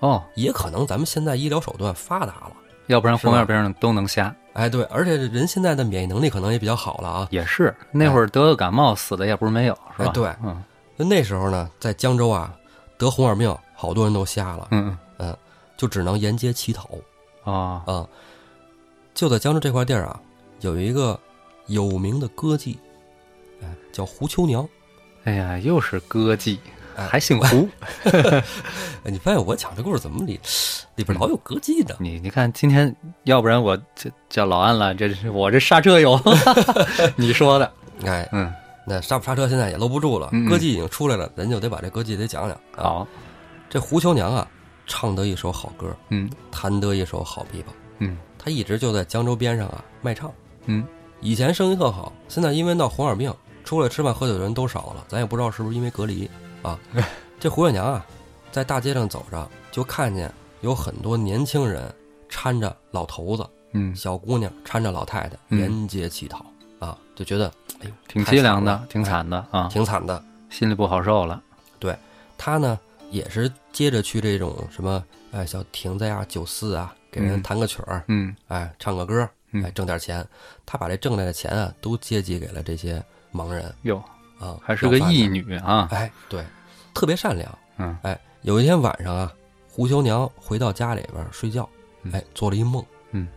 [0.00, 2.52] 哦，也可能咱们现在医疗手段发达了。
[2.90, 4.34] 要不然红眼病都能瞎。
[4.52, 7.28] 哎，对，而且人现在的免疫能力可能也比较好了啊。
[7.30, 10.08] 也是，那会儿得个感冒死的也不是没有，是吧？
[10.08, 10.62] 哎对嗯
[10.96, 12.52] 那那时候呢，在江州啊，
[12.98, 15.34] 得红眼病，好多人都瞎了，嗯嗯，
[15.76, 16.90] 就只能沿街乞讨
[17.44, 18.06] 啊。
[19.14, 20.20] 就在江州这块地儿啊，
[20.60, 21.18] 有一个
[21.66, 22.76] 有名的歌妓，
[23.62, 24.68] 哎，叫胡秋娘。
[25.24, 27.68] 哎呀，又是歌妓，哎还姓胡。
[29.02, 30.38] 哎，你发现我讲这故事怎么里
[30.96, 31.96] 里边老有歌妓的？
[31.98, 36.20] 你你看今天，要不然我这叫老安了，这是我这刹车油，
[37.16, 37.72] 你说的，
[38.04, 38.52] 哎，嗯，
[38.86, 42.50] 那刹不刹车现在也搂不住了，歌妓已经出来了，咱就得把这歌妓得讲讲。
[42.76, 43.08] 啊，好，
[43.68, 44.46] 这胡秋娘啊，
[44.86, 47.66] 唱得一首好歌，嗯弹得一手好琵琶，
[47.98, 50.30] 嗯她一直就在江州边上啊卖唱。
[50.66, 50.86] 嗯，
[51.20, 53.32] 以前生意特好，现在因为闹红耳病，
[53.64, 56.28] 出来吃饭喝酒的人都少了，咱也不知道是不是因为隔离
[56.62, 56.78] 啊。
[57.38, 58.06] 这胡月娘啊，
[58.52, 61.92] 在大街上走着，就看见有很多年轻人
[62.28, 66.44] 搀着老头子，嗯，小姑娘搀着老太太嗯沿街乞讨、
[66.78, 70.22] 啊，就觉得哎呦挺凄凉的挺惨的啊，挺惨的。
[70.50, 71.42] 心里不好受了。
[71.78, 71.96] 对
[72.36, 72.78] 他呢
[73.10, 80.26] 也是接着去这种什么哎小亭子呀、酒肆啊，给人嗯弹个曲儿，嗯哎唱个歌，嗯哎挣点钱。
[80.66, 84.02] 他把这挣来的钱啊，都接济给了这些盲人哟，
[84.40, 85.86] 啊，还是个义女啊。
[85.92, 86.44] 哎，对，
[86.94, 87.58] 特别善良。
[87.76, 89.32] 嗯哎，有一天晚上啊，
[89.68, 91.68] 胡秋娘回到家里边睡觉，
[92.02, 93.28] 嗯哎，做了一梦，嗯，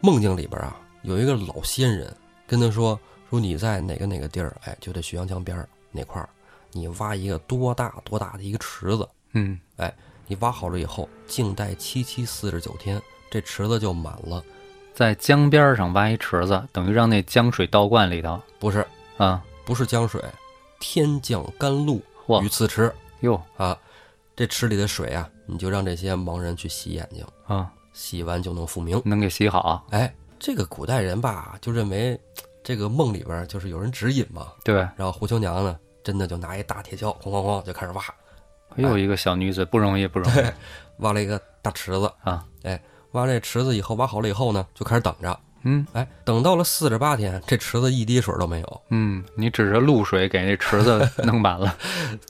[0.00, 2.12] 梦境里边啊有一个老仙人
[2.46, 6.28] 跟他说说你在哪个哪个地儿，哎，就在浔阳江边儿哪块儿，
[6.72, 9.92] 你挖一个多大多大的一个池子，嗯哎
[10.26, 14.42] 你挖好了以后，静待七七四十九天，这池子就满了。
[14.92, 18.84] 在江边上挖一池子，等于让那江水倒灌里头不是，
[19.16, 19.40] 啊。
[19.66, 20.22] 不是江水，
[20.78, 23.76] 天降甘露嚯于此池哟啊！
[24.36, 27.26] 这池里的水啊，你就让这些盲人去洗眼睛。
[27.46, 29.02] 啊，洗完就能复明。
[29.04, 29.84] 能给洗好。
[29.90, 32.18] 哎，这个古代人吧，就认为
[32.62, 34.52] 这个梦里边就是有人指引嘛。
[34.62, 38.04] 对，然后胡秋娘呢，真的就拿一大铁锹，哐哐哐就开始挖，
[38.76, 40.44] 又一个小女子，不容易，不容易
[40.98, 42.08] 挖了一个大池子。
[42.22, 42.46] 啊。
[42.62, 42.80] 哎，
[43.12, 45.40] 挖这池子以后，挖好了以后呢，就开始等着。
[45.68, 48.82] 嗯哎，等到了四十八天，这池子一滴水都没有。
[48.90, 51.76] 嗯，你指着露水给那池子 弄满了。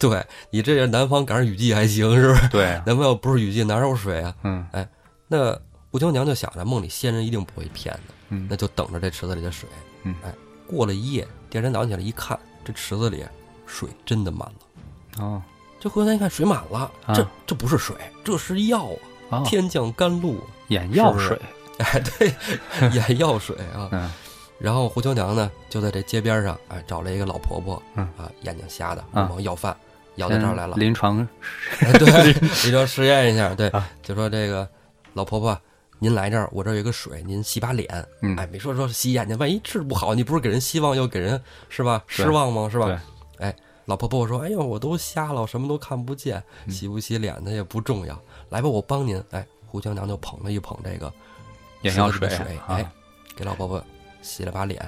[0.01, 2.49] 对你这南方赶上雨季还行，是不是？
[2.49, 4.35] 对，南方要不是雨季，哪有水啊？
[4.43, 4.89] 嗯哎
[5.29, 5.59] 那
[5.91, 9.69] 胡秋娘就想着，梦里仙人一定不会骗的，嗯那就等着这池子里的水。
[10.05, 10.33] 嗯哎，
[10.67, 13.23] 过了一夜，第二天早上起来一看，这池子里
[13.67, 15.25] 水真的满了。
[15.25, 15.43] 哦
[15.79, 17.95] 这胡秋娘一看水满了，啊这这不是水，
[18.25, 18.87] 这是药
[19.29, 19.41] 啊！
[19.41, 21.39] 哦，天降甘露，眼药水。
[21.79, 22.35] 哎，对，
[22.93, 23.89] 眼药水啊。
[23.93, 24.11] 嗯
[24.59, 29.77] 然后胡秋娘呢，就在这街边上，哎，找了一个老婆婆，嗯啊，眼睛瞎的，啊忙要饭，
[30.15, 30.75] 要到这儿来了。
[30.79, 31.19] 临床
[31.81, 34.67] 哎， 对，临床实验一下，对啊，就说这个
[35.13, 35.61] 老婆婆，
[35.99, 37.87] 您来这儿，我这儿有个水，您洗把脸。
[38.23, 42.67] 嗯哎，没说说洗眼睛，万一治不好，你不是给人希望，又给人是吧失望吗？
[42.73, 43.47] 是吧对？
[43.47, 49.23] 哎，老婆婆说，哎呦，我都瞎了，我什么都看不见，嗯洗不洗脸的也不重要，来吧，我帮您。
[49.33, 51.13] 哎，胡江娘就捧了一捧这个
[51.87, 52.91] 眼药水，水啊哎，
[53.35, 53.83] 给老婆婆
[54.23, 54.85] 洗了把脸。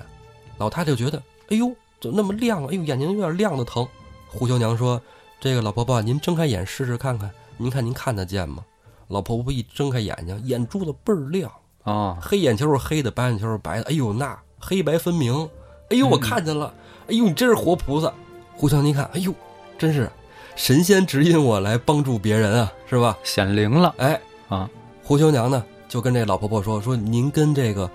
[0.59, 2.69] 老太太就觉得，哎呦，怎么那么亮啊？
[2.71, 3.87] 哎呦，眼睛有点亮的疼。
[4.27, 5.01] 胡秋娘说
[5.41, 8.65] ：“这个老婆婆，您睁开眼试试看看，您看您看得见吗？”
[9.09, 11.51] 老婆婆一睁开眼睛，眼珠子倍儿亮，
[11.83, 13.85] 啊，黑眼球是黑的，白眼球是白的。
[13.85, 15.49] 哎呦，那黑白分明。
[15.91, 16.75] 哎呦，我嗯看见了。
[17.07, 18.13] 哎呦，你真是活菩萨。
[18.55, 19.33] 胡秋娘一看，哎呦，
[19.79, 20.11] 真是
[20.57, 23.17] 神仙指引我来帮助别人啊，是吧？
[23.23, 24.69] 显灵了哎，啊！
[25.03, 27.91] 胡秋娘呢，就跟这老婆婆说：“说您跟这个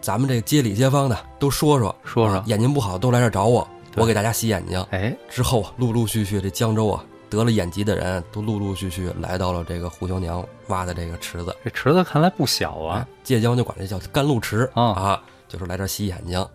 [0.00, 4.84] 咱们这街里街坊的都说说，说说啊，眼睛不好都来这儿找我，我给大家洗眼睛。
[4.90, 13.06] 哎，之后啊，陆陆续续这江州啊得了眼疾的人都陆陆续续来到了这个胡秋娘挖的这个池子这池子看来不小啊哎。
[13.24, 16.46] 界江就管这叫甘露池啊啊，就是来这儿洗眼睛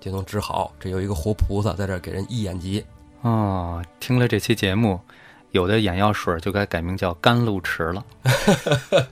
[0.00, 0.72] 就能治好。
[0.80, 2.84] 这有一个活菩萨在这儿给人医眼疾，
[3.22, 5.00] 哦，听了这期节目，
[5.50, 8.04] 有的眼药水就该改名叫甘露池了。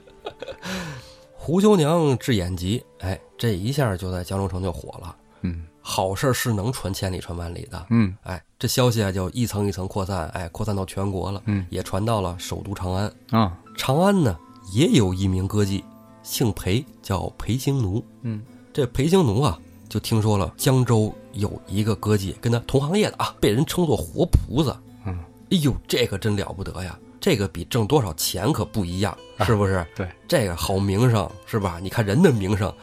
[1.47, 5.15] 胡秋娘治眼疾，哎，这一下就在江州城就火了。
[5.43, 13.09] 嗯好事儿是能传千里传万里的，嗯哎，这消息啊就一层一层扩散，哎，扩散到全国了，嗯也传到了首都长安。
[13.31, 14.37] 啊长安呢
[14.73, 15.81] 也有一名歌妓，
[16.21, 18.03] 姓裴，叫裴兴奴。
[18.23, 19.57] 嗯这裴兴奴啊，
[19.87, 24.77] 就听说了江州有一个歌妓，跟他同行业的啊，被人称作活菩萨。
[25.05, 25.17] 嗯，
[25.51, 26.99] 哎呦，这可真了不得呀！
[27.27, 29.85] 这个比挣多少钱可不一样，是不是？
[29.93, 31.77] 对，这个好名声是吧？
[31.81, 32.73] 你看人的名声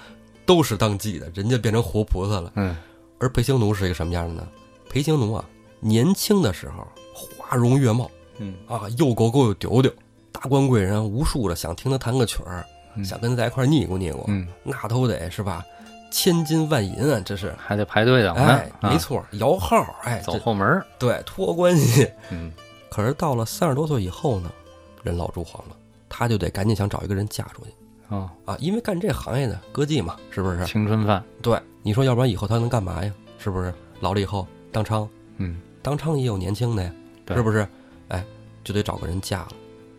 [0.45, 2.53] 都是当季的，人家变成活菩萨了。
[2.57, 2.77] 嗯
[3.19, 4.47] 而裴兴奴是一个什么样的呢？
[4.91, 5.43] 裴兴奴啊，
[5.81, 9.91] 年轻的时候花容月貌嗯啊，又勾勾又丢丢，
[10.31, 15.65] 达官贵人无数的想听他弹个曲儿，嗯想跟他在一块儿腻咕腻咕，嗯，那都得是吧？
[16.11, 17.55] 千金万银啊，这是。
[17.57, 18.31] 还得排队的。
[18.35, 20.85] 哎，啊没错，摇号，哎，走后门。
[20.99, 22.07] 对托关系。
[22.31, 22.53] 嗯
[22.95, 24.53] 可是到了三十多岁以后呢，
[25.03, 25.75] 人老珠黄了，
[26.09, 27.71] 他就得赶紧想找一个人嫁出去
[28.09, 30.65] 哦，啊，因为干这行业的歌妓嘛，是不是？
[30.65, 31.21] 青春饭。
[31.43, 33.13] 对，你说要不然以后他能干嘛呀？
[33.37, 33.75] 是不是？
[33.99, 36.93] 老了以后当娼，嗯当娼也有年轻的呀，
[37.35, 37.67] 是不是？
[38.11, 38.25] 哎，
[38.63, 39.49] 就得找个人嫁了。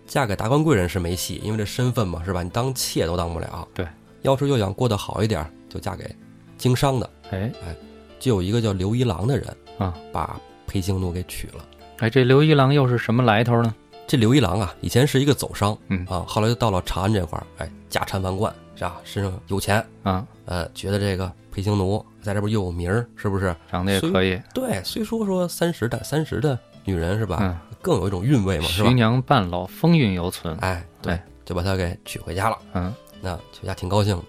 [0.08, 2.44] 嫁给达官贵人是没戏，因为这身份嘛，是吧？
[2.44, 3.68] 你当妾都当不了。
[3.74, 3.86] 对，
[4.22, 6.10] 要是又想过得好一点，就嫁给
[6.58, 7.10] 经商的。
[7.32, 7.76] 哎哎
[8.22, 11.66] 就有一个叫刘一郎的人啊，把裴行奴给娶了。
[12.00, 13.74] 哎，这刘一郎又是什么来头呢？
[14.08, 18.98] 这刘一郎啊，以前是一个走商，嗯啊，后来就到了长安这块儿，哎，家产万贯，是吧？
[19.04, 23.56] 身上有钱，啊，呃，觉得这个裴行奴在这边又有名儿，是不是？
[23.72, 24.40] 长得也可以。
[24.54, 28.92] 对，虽说说三十的三十的女人是吧，嗯，更有一种韵味嘛，是徐吧？
[28.92, 30.56] 娘半老，风韵犹存。
[30.58, 32.58] 哎，对哎，就把她给娶回家了。
[32.74, 34.24] 嗯那娶家挺高兴的，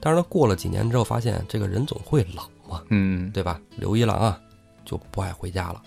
[0.00, 3.60] 但是呢，过了几年之后，发现这个人总会老嘛，嗯对吧？
[3.76, 4.40] 刘一郎啊，
[4.84, 5.80] 就不爱回家了，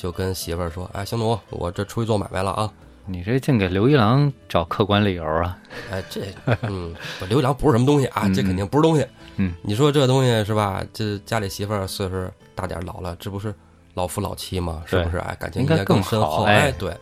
[0.00, 2.72] 就跟媳妇儿说：“哎，兴奴，我这出去做买卖了啊。”
[3.04, 5.58] 你这净给刘一郎找客观理由啊？
[5.90, 6.22] 哎，这
[6.62, 6.94] 嗯，
[7.28, 9.06] 刘一郎不是什么东西啊，嗯这肯定不是东西。
[9.36, 10.82] 嗯，你说这东西是吧？
[10.92, 13.54] 这家里媳妇儿岁数大点儿老了，这不是
[13.92, 14.82] 老夫老妻吗？
[14.86, 15.18] 是不是？
[15.18, 16.30] 哎，感情应该更深厚。
[16.30, 16.96] 好哎哎，对，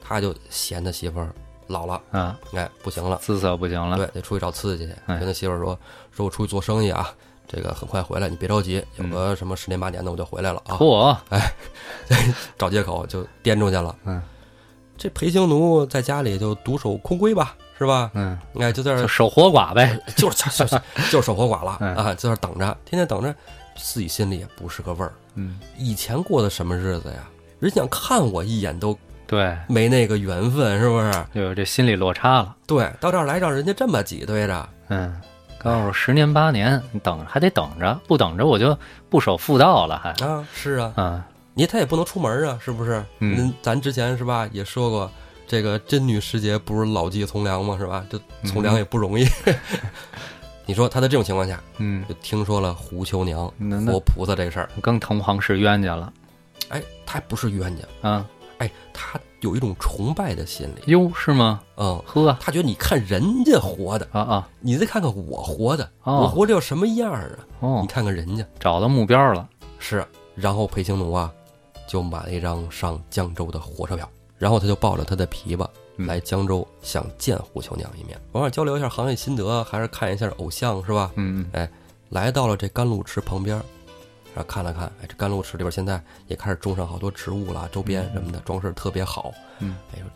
[0.00, 1.30] 他就嫌他媳妇儿
[1.66, 3.96] 老了，啊，哎，不行了，姿色不行了。
[3.96, 4.92] 对，得出去找刺激去。
[5.06, 5.78] 哎跟他媳妇儿说，
[6.12, 7.12] 说我出去做生意啊，
[7.46, 10.76] 这个很快回来，你别着急，有个什么十年八年的我就回来了啊。
[10.76, 11.52] 嚯，哎
[12.58, 13.94] 找借口就颠出去了。
[14.04, 14.20] 嗯，
[14.96, 18.10] 这裴兴奴在家里就独守空闺吧，是吧？
[18.14, 19.98] 嗯，哎，就在这就守活寡呗。
[20.16, 20.80] 就是就是
[21.10, 23.34] 就是守活寡了嗯啊，在这等着，天天等着，
[23.76, 25.12] 自己心里也不是个味儿。
[25.36, 27.28] 嗯以前过的什么日子呀？
[27.60, 31.12] 人想看我一眼都对，没那个缘分，是不是？
[31.34, 32.56] 就有这心理落差了。
[32.66, 35.18] 对，到这儿来让人家这么挤兑着，嗯，
[35.64, 40.10] 告诉我十年八年，你等还得等着，不等着我就不守妇道了，还。
[40.24, 43.02] 啊，是啊，啊，你他也不能出门啊，是不是？
[43.20, 45.10] 嗯，咱之前是吧也说过，
[45.48, 48.04] 这个真女时节不是老骥从良嘛，是吧？
[48.10, 49.26] 这从良也不容易。
[50.66, 56.12] 你说他在这种情况下，嗯，就听说了胡秋娘那那活菩萨这事儿，更同行是冤家了。
[56.68, 58.26] 哎，他还不是冤家，啊？
[58.58, 61.60] 哎，他有一种崇拜的心理，哟，是吗？
[61.76, 66.20] 嗯，呵，他觉得你看人家活的，啊啊，你再看看我活的，哦。
[66.22, 67.38] 我活着要什么样儿啊？
[67.60, 67.78] 哦。
[67.82, 68.42] 你，看看人家。
[68.58, 69.46] 找到目标了，
[69.78, 70.02] 是，
[70.34, 71.30] 然后裴行奴啊，
[71.86, 76.06] 就买了一张上江州的火车票，然后他就抱着他的琵琶嗯。
[76.06, 81.12] 来江州，想见胡秋娘一面，偶尔交流一下行业心得，还是看一下偶像，是吧？
[81.16, 81.68] 嗯嗯。
[82.08, 83.60] 来到了这甘露池旁边，
[84.34, 90.10] 然后看了看，哎，这甘露池里边现在也开始种上好多植物了，周边什么的装饰特别好，嗯，哎说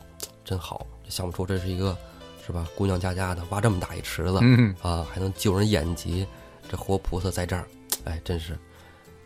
[0.45, 1.97] 真好，这想不出这是一个
[2.45, 2.67] 是吧？
[2.75, 6.27] 姑娘家家的挖这么大一池子，嗯，啊，还能救人眼疾，
[6.69, 7.65] 这活菩萨在这儿，
[8.05, 8.59] 哎，真是，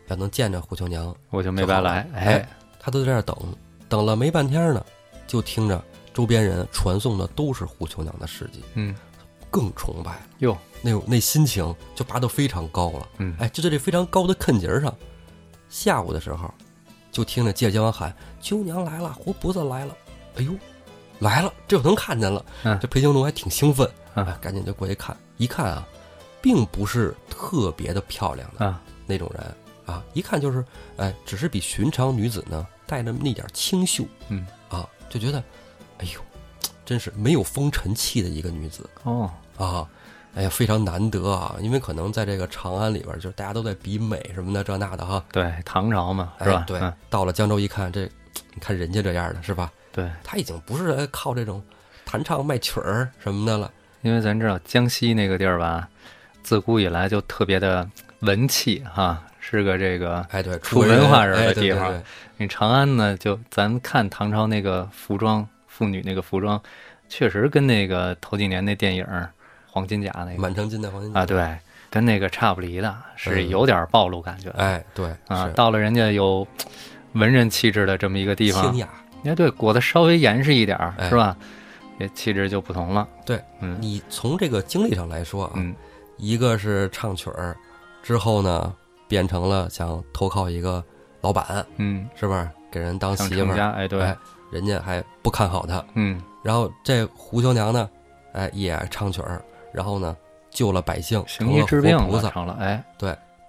[0.07, 3.35] 要能见着胡秋娘，我就没白来，哎哎，他都在这儿等，
[3.89, 4.85] 等了没半天呢，
[5.25, 8.93] 就听着周边人传颂的都是胡秋娘的事迹，嗯
[9.53, 11.63] 更崇拜哟，那种那心情
[11.93, 13.07] 就拔得非常高了。
[13.19, 14.91] 嗯，哎，就在这非常高的坎节儿上，
[15.69, 16.51] 下午的时候，
[17.11, 18.11] 就听着街街坊喊
[18.41, 19.95] ：“秋娘来了，活菩萨来了！”
[20.37, 20.51] 哎呦，
[21.19, 22.43] 来了，这就能看见了。
[22.63, 25.15] 嗯这裴行奴还挺兴奋，嗯哎，赶紧就过去看。
[25.37, 25.87] 一看啊，
[26.41, 30.65] 并不是特别的漂亮的啊，那种人啊，一看就是，
[30.97, 35.37] 哎，只是比寻常女子呢带着那点清秀，嗯啊，就觉得，
[35.99, 36.19] 哎呦，
[36.85, 39.87] 真是没有风尘气的一个女子哦，啊。
[40.35, 41.55] 哎呀，非常难得啊！
[41.59, 45.23] 因为可能在这个长安里边，就是大家都在比美什么的，这那的哈。
[45.31, 46.61] 对，唐朝嘛，是吧？
[46.61, 48.01] 哎、对，嗯到了江州一看，这
[48.55, 49.71] 你看人家这样的是吧？
[49.91, 51.63] 对，他已经不是哎靠这种
[52.03, 53.71] 弹唱卖曲儿什么的了。
[54.01, 55.87] 因为咱知道江西那个地儿吧，
[56.41, 57.87] 自古以来就特别的
[58.21, 62.03] 文气哈，是个这个哎，对，出文化人的地方对对
[62.37, 66.59] 你长安呢，就咱看唐朝那个服装，妇女那个服装，
[67.07, 69.05] 确实跟那个头几年那电影
[69.73, 71.57] 《黄金甲》那个满城尽带黄金甲啊，，对，
[71.89, 75.47] 跟那个差不离的，是嗯有点暴露感觉的哎，对啊。
[75.47, 76.47] 是到了人家有
[77.13, 78.87] 文人气质的这么一个地方清，雅。
[79.25, 81.35] 哎，对，裹得稍微严实一点儿，哎是吧？
[81.97, 83.07] 这气质就不同了。
[83.25, 85.73] 对，嗯你从这个经历上来说啊，嗯
[86.17, 87.57] 一个是唱曲儿，
[88.03, 88.71] 之后呢
[89.07, 90.83] 变成了想投靠一个
[91.21, 93.71] 老板，嗯，是不是给人当媳妇儿？
[93.71, 94.15] 哎，对哎，
[94.51, 95.83] 人家还不看好他。
[95.95, 97.89] 嗯然后这胡秋娘呢，
[98.33, 99.41] 哎也唱曲儿，
[99.73, 100.15] 然后呢
[100.49, 102.23] 救了百姓，行医治病菩萨。
[102.23, 102.83] 了成了，哎，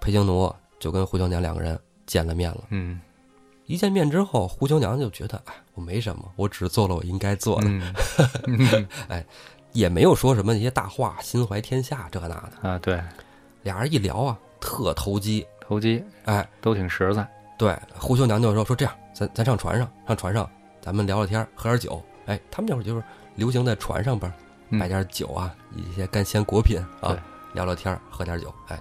[0.01, 2.63] 裴行奴就跟胡秋娘两个人见了面了。
[2.69, 2.99] 嗯
[3.67, 7.67] 一见面之后，胡秋娘就觉得，哎，我没什么，我只做了我应该做的，
[8.45, 9.25] 嗯 哎
[9.71, 12.69] 也没有说什么一些大话，心怀天下这那的。
[12.69, 13.01] 啊，对，
[13.63, 15.45] 俩人一聊啊，特投机。
[15.59, 17.27] 投机哎，都挺实在。
[17.57, 20.47] 对，胡秋娘就说说这样，咱咱上船上，上船上，
[20.79, 21.99] 咱们聊聊天，喝点酒。
[22.27, 24.44] 哎，他们那会儿就是流行在船上边嗯
[24.79, 27.17] 摆点酒啊，一些干鲜果品啊，
[27.53, 28.79] 聊聊天，喝点酒，哎，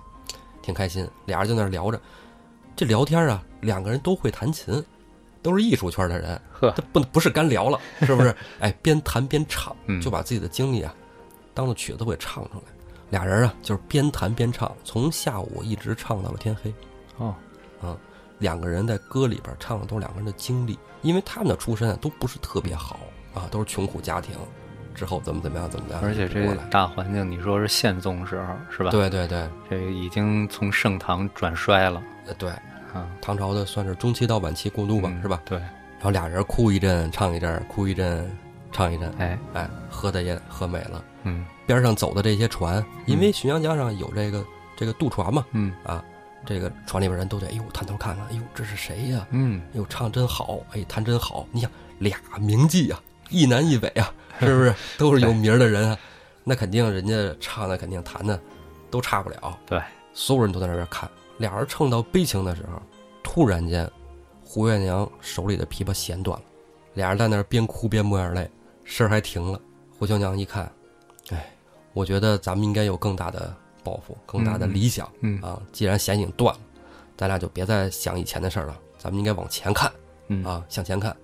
[0.62, 1.08] 挺开心。
[1.26, 2.00] 俩人就那聊着，
[2.74, 4.82] 这聊天啊，两个人都会弹琴，
[5.42, 8.34] 都是艺术圈的人，呵这不不是干聊了， 是不是？
[8.60, 10.94] 哎，边弹边唱，嗯就把自己的经历啊，
[11.52, 12.64] 当做曲子给唱出来。
[13.10, 16.74] 俩人啊，就是边弹边唱，从下午一直唱到了天黑。
[17.18, 17.34] 哦，
[18.38, 22.98] 两个人在歌里边唱的都是两个人的经历，因为他们的出身啊都不是特别好
[23.32, 24.34] 啊，都是穷苦家庭，
[24.94, 32.50] 之后怎么怎么样怎么样，而且这个，大环境，你说是宪宗时候是吧？，对对对，这已经从盛唐转衰了呃对，
[32.92, 35.40] 啊，唐朝的算是中期到晚期过渡吧，嗯是吧？？
[35.44, 38.30] 对，然后俩人哭一阵唱一阵，哭一阵
[38.72, 41.04] 唱一阵，哎，哎，喝的也喝美了。
[41.24, 44.44] 嗯边上走的这些船，因为浔阳江上有这个
[44.76, 46.04] 这个渡船嘛，嗯啊，
[46.44, 51.46] 这个船里边人都得，哎呦探头看看，哎呦这是谁呀、嗯，哎呦唱真好，哎弹真好。
[51.50, 53.00] 你想俩名妓啊，
[53.30, 55.98] 一南一北啊， 是不是 都是有名儿的人啊？
[56.42, 58.38] 那肯定人家唱的肯定弹的
[58.90, 59.58] 都差不了。
[59.66, 59.80] 对，
[60.12, 61.10] 所有人都在那边看。
[61.38, 62.80] 俩人唱到悲情的时候，
[63.22, 63.90] 突然间，
[64.44, 66.44] 胡月娘手里的琵琶弦断了，
[66.94, 68.48] 俩人在那儿边哭边抹眼泪，
[68.84, 69.60] 事儿还停了。
[69.98, 70.70] 胡秋娘一看，
[71.30, 71.52] 哎，
[71.92, 75.10] 我觉得咱们应该有更大的抱负，更大的理想。
[75.20, 76.60] 嗯啊，既然弦已经断了，
[77.16, 79.90] 咱俩就别再想以前的事儿了，咱们应该往前看
[80.28, 81.16] 嗯啊，向前看，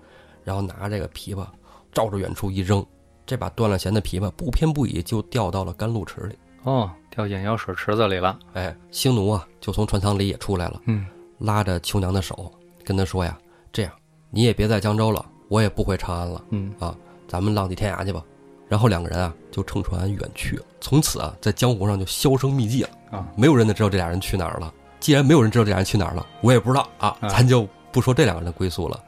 [0.42, 1.46] 然后拿这个琵琶
[1.92, 2.84] 照着远处一扔，
[3.31, 6.37] 这把断了弦的琵琶不偏不倚就掉到了甘露池里。
[6.64, 8.37] 哦，掉眼药水池子里了。
[8.55, 11.07] 哎，星奴啊，就从船舱里也出来了，嗯
[11.39, 12.53] 拉着秋娘的手，
[12.85, 13.39] 跟她说呀
[13.70, 13.93] ：“这样，
[14.31, 16.93] 你也别在江州了，我也不回长安了嗯啊，
[17.28, 18.20] 咱们浪迹天涯去吧。
[18.66, 24.74] 然后两个人啊就乘船远去了，从此啊在江湖上就销声匿迹了啊，没有人能知道这俩人去哪儿了。
[24.99, 29.01] 既然没有人知道这俩人去哪儿了，我也不知道啊，啊咱就不说这两个人的归宿了，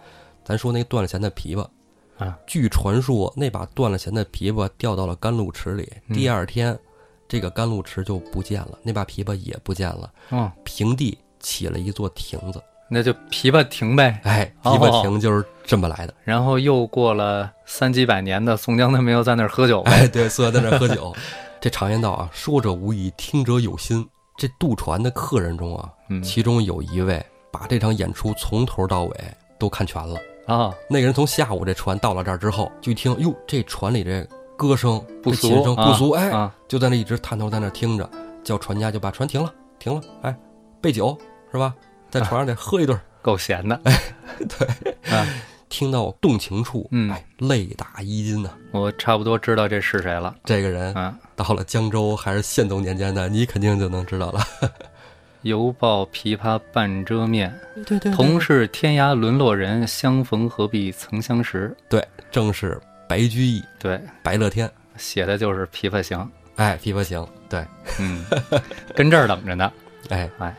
[0.45, 1.67] 咱说那断了弦的琵琶
[2.19, 2.39] 啊。
[2.47, 6.79] 据传说，那把断了弦的琵琶掉到了甘露池里，嗯第二天，
[7.29, 12.63] 这个甘露池就不见了，那把琵琶也不见了，哦，平地起了一座亭子。
[12.89, 14.21] 那就琵琶亭呗。
[14.23, 16.13] 哎，哦琵琶亭就是这么来的。
[16.25, 19.93] 然后又过了三几百年的宋江，他没有在那儿喝酒呗。
[19.93, 21.11] 哎，对，四个在那儿喝酒。
[21.59, 24.07] 这常言道啊，说者无意，听者有心。
[24.37, 29.17] 这渡船的客人中啊，嗯其中有一位把这场演出从头到尾
[29.59, 30.21] 都看全了。
[30.47, 34.27] 啊，那个人从下午这船到了这儿之后，就一听，哟，这船里这
[34.57, 38.09] 歌声、不这琴声俗啊不俗，哎，啊，就在那一直探头在那听着，
[38.43, 40.37] 叫船家就把船停了，停了，哎，
[40.81, 41.17] 备酒
[41.51, 41.75] 是吧？
[42.11, 42.99] 在船上得喝一顿。
[43.23, 43.81] 够闲的。
[43.85, 44.01] 哎
[44.49, 45.27] 对，啊，
[45.69, 50.35] 听到动情处，嗯哎，泪打衣襟呐、我差不多知道这是谁了。
[50.45, 54.41] 这个人啊，到了江州还是宪宗年间的，你肯定就能知道了。
[55.43, 57.53] 犹抱琵琶半遮面，
[57.85, 61.77] 对对同是天涯沦落人，相逢何必曾相识。
[61.89, 66.19] 对，正是白居易、对，白乐天，写的就是《琵琶行》。
[66.57, 67.65] 哎，琵琶行，对，
[67.99, 68.25] 嗯，
[68.95, 69.73] 跟这儿等着呢。
[70.11, 70.31] 哎。
[70.39, 70.55] 哎，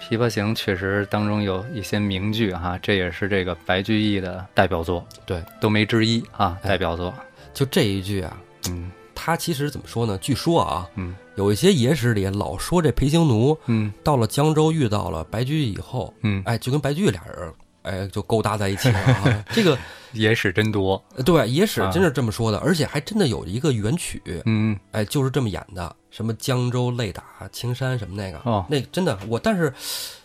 [0.04, 6.70] 《琵琶行》确实当中有一些名句哈，这也是这个白居易的代表作，对，都没之一啊，哎。
[6.70, 7.14] 代表作。
[7.54, 8.36] 就这一句啊，
[8.68, 8.90] 嗯。
[9.14, 10.18] 他其实怎么说呢？
[10.18, 19.44] 据说啊，嗯有一些野史里老说这裴行奴嗯到了江州遇到了白居易以后，嗯，哎，就跟白居易俩人，哎，就勾搭在一起了啊。
[19.50, 19.76] 这个
[20.12, 21.02] 野史真多。
[21.24, 29.72] 对野史啊真是这么说的，而且还真的有一个原曲，嗯哎，就是这么演的，什么江州泪打青山什么那个，哦那真的我，但是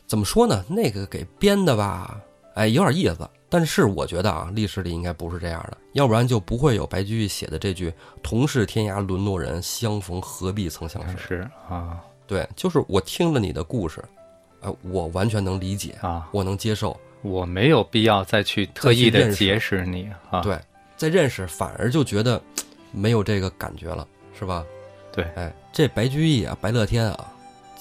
[0.05, 0.63] 怎么说呢？
[0.69, 2.19] 那个给编的吧，
[2.53, 3.27] 哎，有点意思。
[3.49, 7.91] 但是我觉得啊，历史里应该不是这样的，要不然就不会有白居易写的这句
[8.21, 11.99] “同是天涯沦落人，相逢何必曾相识是啊”。
[12.27, 14.03] 对，就是我听了你的故事，
[14.61, 16.95] 哎，我完全能理解，啊，我能接受。
[17.23, 20.41] 我没有必要再去特意的结识你啊。
[20.41, 20.57] 对，
[20.95, 22.41] 再认识反而就觉得
[22.91, 24.63] 没有这个感觉了，是吧？
[25.11, 27.33] 对哎，这白居易啊，白乐天啊，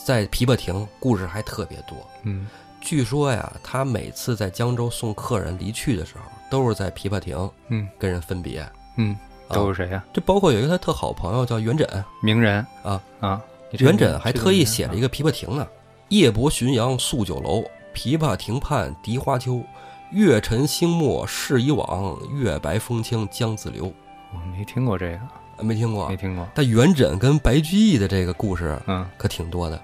[0.02, 1.94] 在琵琶亭故事还特别多。
[2.22, 2.48] 嗯
[2.80, 8.66] 据说呀，他每次在江州送客人离去的时候，都是在琵琶亭嗯跟人分别。
[8.96, 9.16] 嗯，
[9.50, 10.04] 都是谁呀？
[10.12, 11.86] 这包括有一个他特好朋友叫元稹，
[12.22, 15.66] 名人啊啊，元稹还特意写了一个个琵琶亭呢
[16.08, 17.62] ：“夜泊浔阳宿酒楼，
[17.94, 19.62] 琵琶亭畔荻花秋。
[20.10, 23.92] 月沉星没事已往，月白风清江自流。
[24.32, 25.16] 我没听过这个，”
[25.58, 26.16] 啊没听过啊没。
[26.16, 26.48] 听过。
[26.54, 29.78] 但元稹跟白居易的这个故事嗯，可挺多的，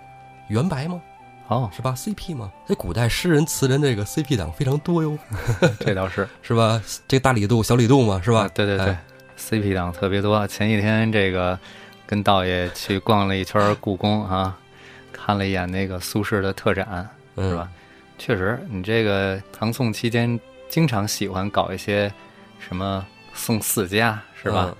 [0.48, 0.98] 元白吗？
[1.48, 2.50] 哦，是吧？CP 吗？
[2.66, 5.16] 这古代诗人词人这个 CP 党非常多哟，
[5.80, 6.80] 这倒是是吧？
[7.06, 8.48] 这大李杜、小李杜嘛，是吧啊？
[8.54, 9.04] 对对对哎
[9.38, 10.46] ，CP 党特别多。
[10.46, 11.58] 前几天这个
[12.06, 14.56] 跟道爷去逛了一圈故宫啊，
[15.12, 17.68] 看了一眼那个苏轼的特展，嗯是吧？
[18.18, 20.38] 确实，你这个唐宋期间
[20.68, 22.10] 经常喜欢搞一些
[22.58, 24.74] 什么宋四家，是吧？？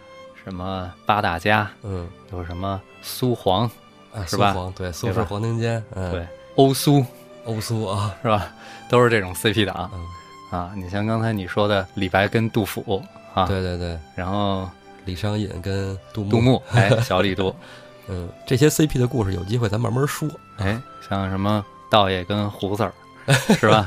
[0.44, 3.66] 什么八大家，嗯，有什么苏黄、
[4.12, 6.26] 嗯哎，是吧苏黄对，苏轼黄庭坚，嗯，对，
[6.56, 7.04] 欧苏，
[7.44, 8.48] 欧苏啊，是吧？
[8.88, 10.72] 都是这种 CP 党嗯，啊。
[10.76, 13.02] 你像刚才你说的李白跟杜甫
[13.34, 14.68] 啊，对对对，然后
[15.04, 17.54] 李商隐跟杜牧，杜牧，哎，小李杜，
[18.08, 20.28] 嗯，这些 CP 的故事有机会咱慢慢说。
[20.58, 22.92] 哎，像什么道爷跟胡子儿，
[23.58, 23.86] 是吧？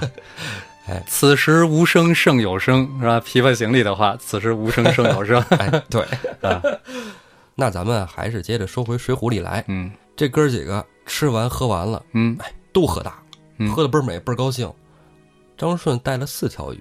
[0.87, 3.19] 哎此时无声胜有声，是吧？
[3.21, 6.01] 《琵琶行》里的话，此时无声胜有声 哎，对，
[6.41, 6.61] 啊。
[7.55, 12.37] 那咱们还是接着说回《水浒》里来，嗯这哥儿几个吃完喝完了，嗯
[12.77, 13.23] 都喝大，
[13.57, 14.71] 嗯喝的倍儿美，倍儿高兴。
[15.57, 16.79] 张顺带了四条鱼，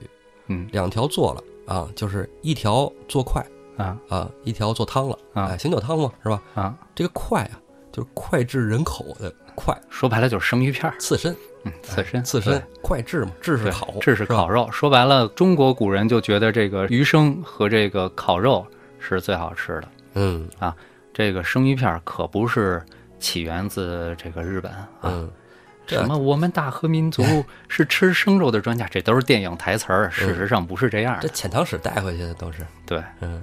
[0.49, 3.43] 嗯两条做了啊，就是一条做快
[3.79, 6.43] 啊啊，一条做汤了啊哎，醒酒汤嘛，是吧？
[6.55, 7.57] 啊，这个快啊，
[7.91, 11.35] 就是脍炙人口的快，说白了就是生鱼片儿，刺身，
[11.65, 14.71] 嗯，刺身，刺身，脍炙嘛，炙是对，烤，炙是烤肉。
[14.71, 18.67] 说白了，中国古人就觉得这个鱼生和这个烤肉
[18.99, 19.89] 是最好吃的。
[20.13, 20.77] 嗯啊
[21.15, 22.85] 这个生鱼片儿可不是
[23.19, 24.71] 起源自这个日本
[25.01, 25.27] 啊。
[25.87, 27.23] 什么我们大和民族
[27.69, 31.29] 是吃生肉的专家，这都是电影台词儿，事实上不是这样的。
[31.29, 33.43] 这遣唐使带回去的都是，对，嗯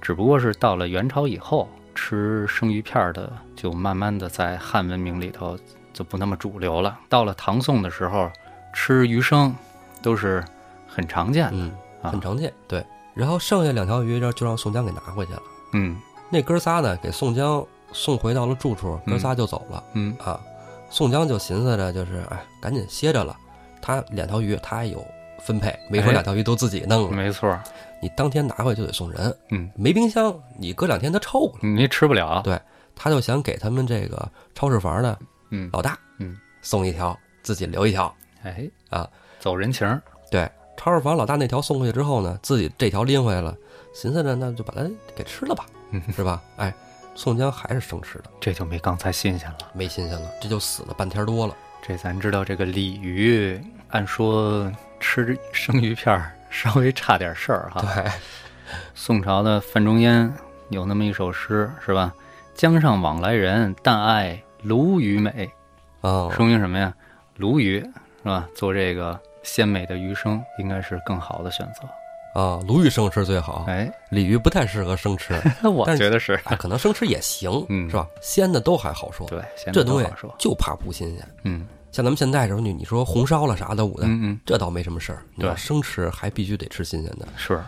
[0.00, 5.56] 只不过是到了元朝以后，吃生鱼片儿的就慢慢的在汉文明里头
[5.92, 6.98] 就不那么主流了。
[7.08, 8.28] 到了唐宋的时候，
[8.72, 9.54] 吃鱼生
[10.02, 10.42] 都是
[10.88, 11.52] 很常见的。
[11.52, 11.72] 嗯，
[12.02, 12.52] 啊很常见。
[12.66, 12.84] 对，
[13.14, 15.42] 然后剩下两条鱼让就让宋江给拿回去了。
[15.74, 15.96] 嗯
[16.30, 20.40] 那哥仨呢，给宋江送回到了住处，哥仨就走了、嗯啊。
[20.92, 23.34] 宋江就寻思着，就是哎，赶紧歇着了。
[23.80, 25.02] 他两条鱼，他还有
[25.40, 27.58] 分配，没说哎两条鱼都自己弄了，没错，
[28.02, 29.34] 你当天拿回去就得送人。
[29.48, 31.54] 嗯，没冰箱，你搁两天它臭了。
[31.62, 32.60] 你吃不了，对
[32.94, 35.18] 他就想给他们这个超市房的
[35.48, 38.14] 嗯，老大，嗯，送一条，自己留一条。
[38.42, 39.08] 哎啊，
[39.40, 43.56] 走人情儿，对，超市房老大那条送过去之后呢，自己这条拎回来了，
[43.94, 44.86] 寻思着那就把它
[45.16, 46.42] 给吃了吧，嗯 是吧？
[46.56, 46.72] 哎，
[47.14, 49.58] 宋江还是生吃的，这就没刚才新鲜了。
[49.72, 51.54] 没新鲜了，这就死了半天多了。
[51.82, 57.80] 这咱知道，这个鲤鱼按说吃生鱼片儿稍微差点事儿哈。
[57.82, 58.10] 对，
[58.94, 60.32] 宋朝的范仲淹
[60.70, 62.12] 有那么一首诗是吧？
[62.54, 65.50] 江上往来人，但爱鲈鱼美。
[66.00, 66.94] 哦、说明什么呀？
[67.36, 67.80] 鲈鱼
[68.22, 68.48] 是吧？
[68.54, 71.88] 做这个鲜美的鱼生，应该是更好的选择。
[72.34, 75.34] 啊，鲈鱼生吃最好，哎，鲤鱼不太适合生吃，
[75.68, 78.06] 我但觉得是哎，可能生吃也行，嗯是吧？
[78.22, 80.06] 鲜的都还好说，对，现这东西。
[80.38, 81.28] 就怕不新鲜。
[81.44, 85.22] 嗯像咱们现在这种，你你说红烧了啥的捂的，嗯嗯，这倒没什么事儿。
[85.34, 87.28] 你要对生吃，还必须得吃新鲜的。
[87.36, 87.62] 是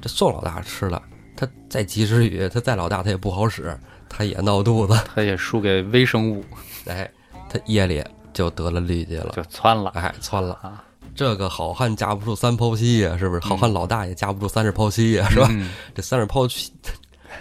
[0.00, 1.00] 这宋老大吃了，
[1.36, 5.00] 他再及时雨，他再老大，他也不好使，他也闹肚子。
[5.14, 6.44] 他也输给微生物，
[6.86, 7.08] 哎，
[7.48, 10.54] 他夜里就得了痢疾了，就窜了哎，窜了。
[10.62, 10.82] 啊，
[11.14, 13.40] 这个好汉架不住三泡稀呀，是不是？
[13.46, 15.48] 好汉老大也架不住三十泡稀呀，是吧？
[15.50, 16.72] 嗯这三十泡稀，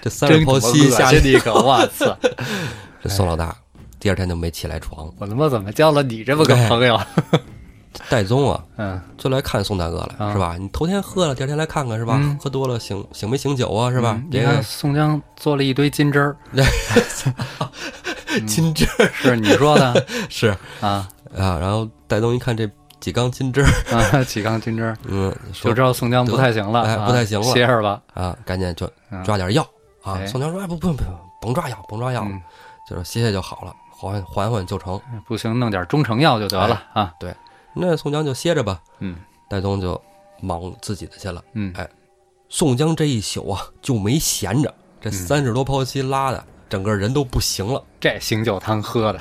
[0.02, 2.18] 这三十真泡他妈恶稀下去，心你个，我操！
[3.02, 3.56] 这宋老大
[4.00, 5.10] 第二天就没起来床。
[5.18, 7.00] 我他妈怎么交了你这么个朋友？
[8.08, 10.56] 戴宗啊，嗯，就来看宋大哥来，啊是吧？
[10.60, 12.18] 你头天喝了，第二天来看看，是吧？
[12.22, 14.14] 嗯喝多了醒醒没醒酒啊，是吧？
[14.18, 16.36] 嗯你看这个宋江做了一堆金针儿，
[18.46, 20.48] 金针是你说的 是
[20.82, 22.70] 啊啊，然后戴宗一看这
[23.00, 28.02] 几缸金汁儿，啊， 几缸金汁儿， 嗯，就知道宋江不太行了，哎啊不太行了歇着吧。
[28.14, 29.64] 啊，赶紧就嗯抓点药
[30.04, 30.14] 啊。
[30.16, 31.04] 哎宋江说：“哎，不不不，
[31.42, 32.42] 甭抓药，甭抓药，嗯，
[32.90, 35.00] 就是歇歇就好了，缓缓缓就成。
[35.28, 37.34] 不行，弄点中成药就得了啊。”对
[37.74, 39.16] 那宋江就歇着吧，嗯
[39.50, 40.00] 戴宗就
[40.42, 41.42] 忙自己的去了。
[41.54, 41.88] 嗯哎
[42.50, 47.82] 宋江这一宿啊就没闲着，这嗯三十多泡稀拉的，整个人都不行了。
[48.00, 49.20] 这醒酒汤喝的，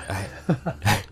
[0.82, 1.04] 哎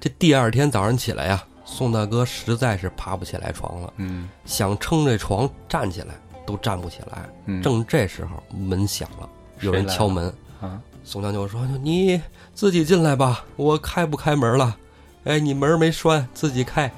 [0.00, 1.42] 这第二天早上起来呀，
[1.72, 6.14] 宋大哥实在是爬不起来床了，嗯想撑着床站起来
[6.44, 7.28] 都站不起来。
[7.46, 9.28] 嗯，正这时候门响了，
[9.60, 10.26] 有人敲门。
[10.60, 12.20] 啊，宋江就说：“你
[12.52, 14.76] 自己进来吧，我开不开门了？
[15.24, 16.90] 哎，你门没拴，自己开。”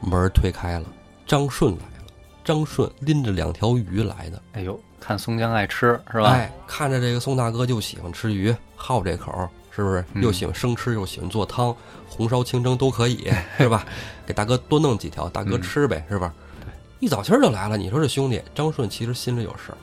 [0.00, 0.86] 门推开了，
[1.26, 2.12] 张顺来了。
[2.42, 6.30] 张顺拎着两条鱼来的，哎呦，看宋江爱吃是吧？
[6.30, 10.04] 哎，看着这个宋大哥就喜欢吃鱼，好这口，是不是？
[10.14, 11.74] 嗯又喜欢生吃，又喜欢做汤，
[12.16, 13.84] 红烧、清蒸都可以， 是吧？
[14.26, 16.32] 给大哥多弄几条，大哥嗯吃呗，是吧？
[17.00, 19.76] 一早清儿就来了，你说这兄弟张顺其实心里有事儿，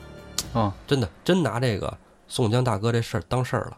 [0.58, 1.92] 哦，真的真拿这个
[2.26, 3.76] 宋江大哥这事儿当事儿了。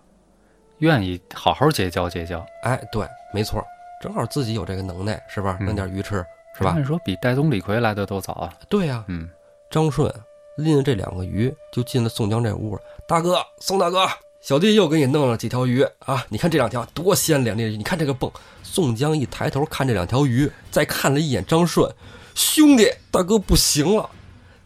[0.78, 3.66] 愿意好好结交结交，哎，对，没错儿，
[4.02, 5.56] 正好自己有这个能耐，是吧？
[5.60, 6.24] 嗯弄点鱼吃，
[6.56, 6.70] 是吧？
[6.70, 8.52] 按说比戴宗、李逵来的都早啊。
[8.68, 9.28] 对呀、嗯
[9.70, 10.12] 张顺
[10.56, 12.80] 拎着这两个鱼就进了宋江这屋了。
[13.08, 14.08] 大哥，宋大哥，
[14.44, 16.22] 小弟又给你弄了几条鱼啊！
[16.28, 18.30] 你看这两条多鲜亮丽，你看这个泵。
[18.62, 21.90] 宋江一抬头看这两条鱼，再看了一眼张顺，
[22.34, 24.06] 兄弟，大哥不行了，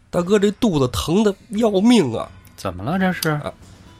[0.09, 2.29] 大哥这肚子疼的要命啊！
[2.57, 3.39] 怎么了这是？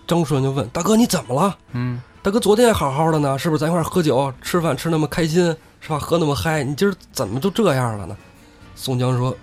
[0.06, 1.58] 张顺就问大哥你怎么了？
[1.72, 3.62] 嗯，大哥昨天还好好的呢，是不是？
[3.62, 5.98] 咱一块喝酒吃饭吃那么开心，是吧？
[5.98, 8.18] 喝那么嗨，你今儿怎么就这样了呢？
[8.76, 9.34] 宋江说：“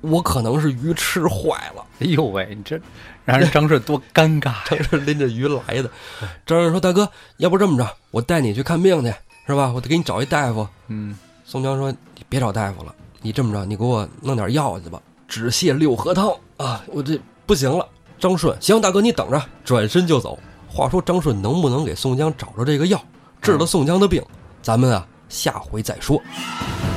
[0.00, 1.84] 我可能是鱼吃坏了。
[2.00, 2.78] 哎呦喂，你这
[3.24, 4.64] 让人张顺多尴尬呀！
[4.70, 5.90] 张顺拎着鱼来的。
[6.44, 9.12] 张顺说：“大哥，要不这么着，我带你去看病去，
[9.46, 9.72] 是吧？
[9.74, 10.66] 我得给你找一大夫。
[10.88, 16.84] 嗯，”宋江说：“你别找大夫了，你这么着，你给我弄点药去吧，止泻六合汤啊！
[16.88, 17.88] 我这不行了。”
[18.20, 20.38] 张顺：“行，大哥你等着。”转身就走。
[20.68, 23.02] 话说张顺能不能给宋江找着这个药，
[23.40, 24.22] 治了宋江的病，
[24.60, 26.20] 咱们啊下回再说。
[26.30, 26.95] 嗯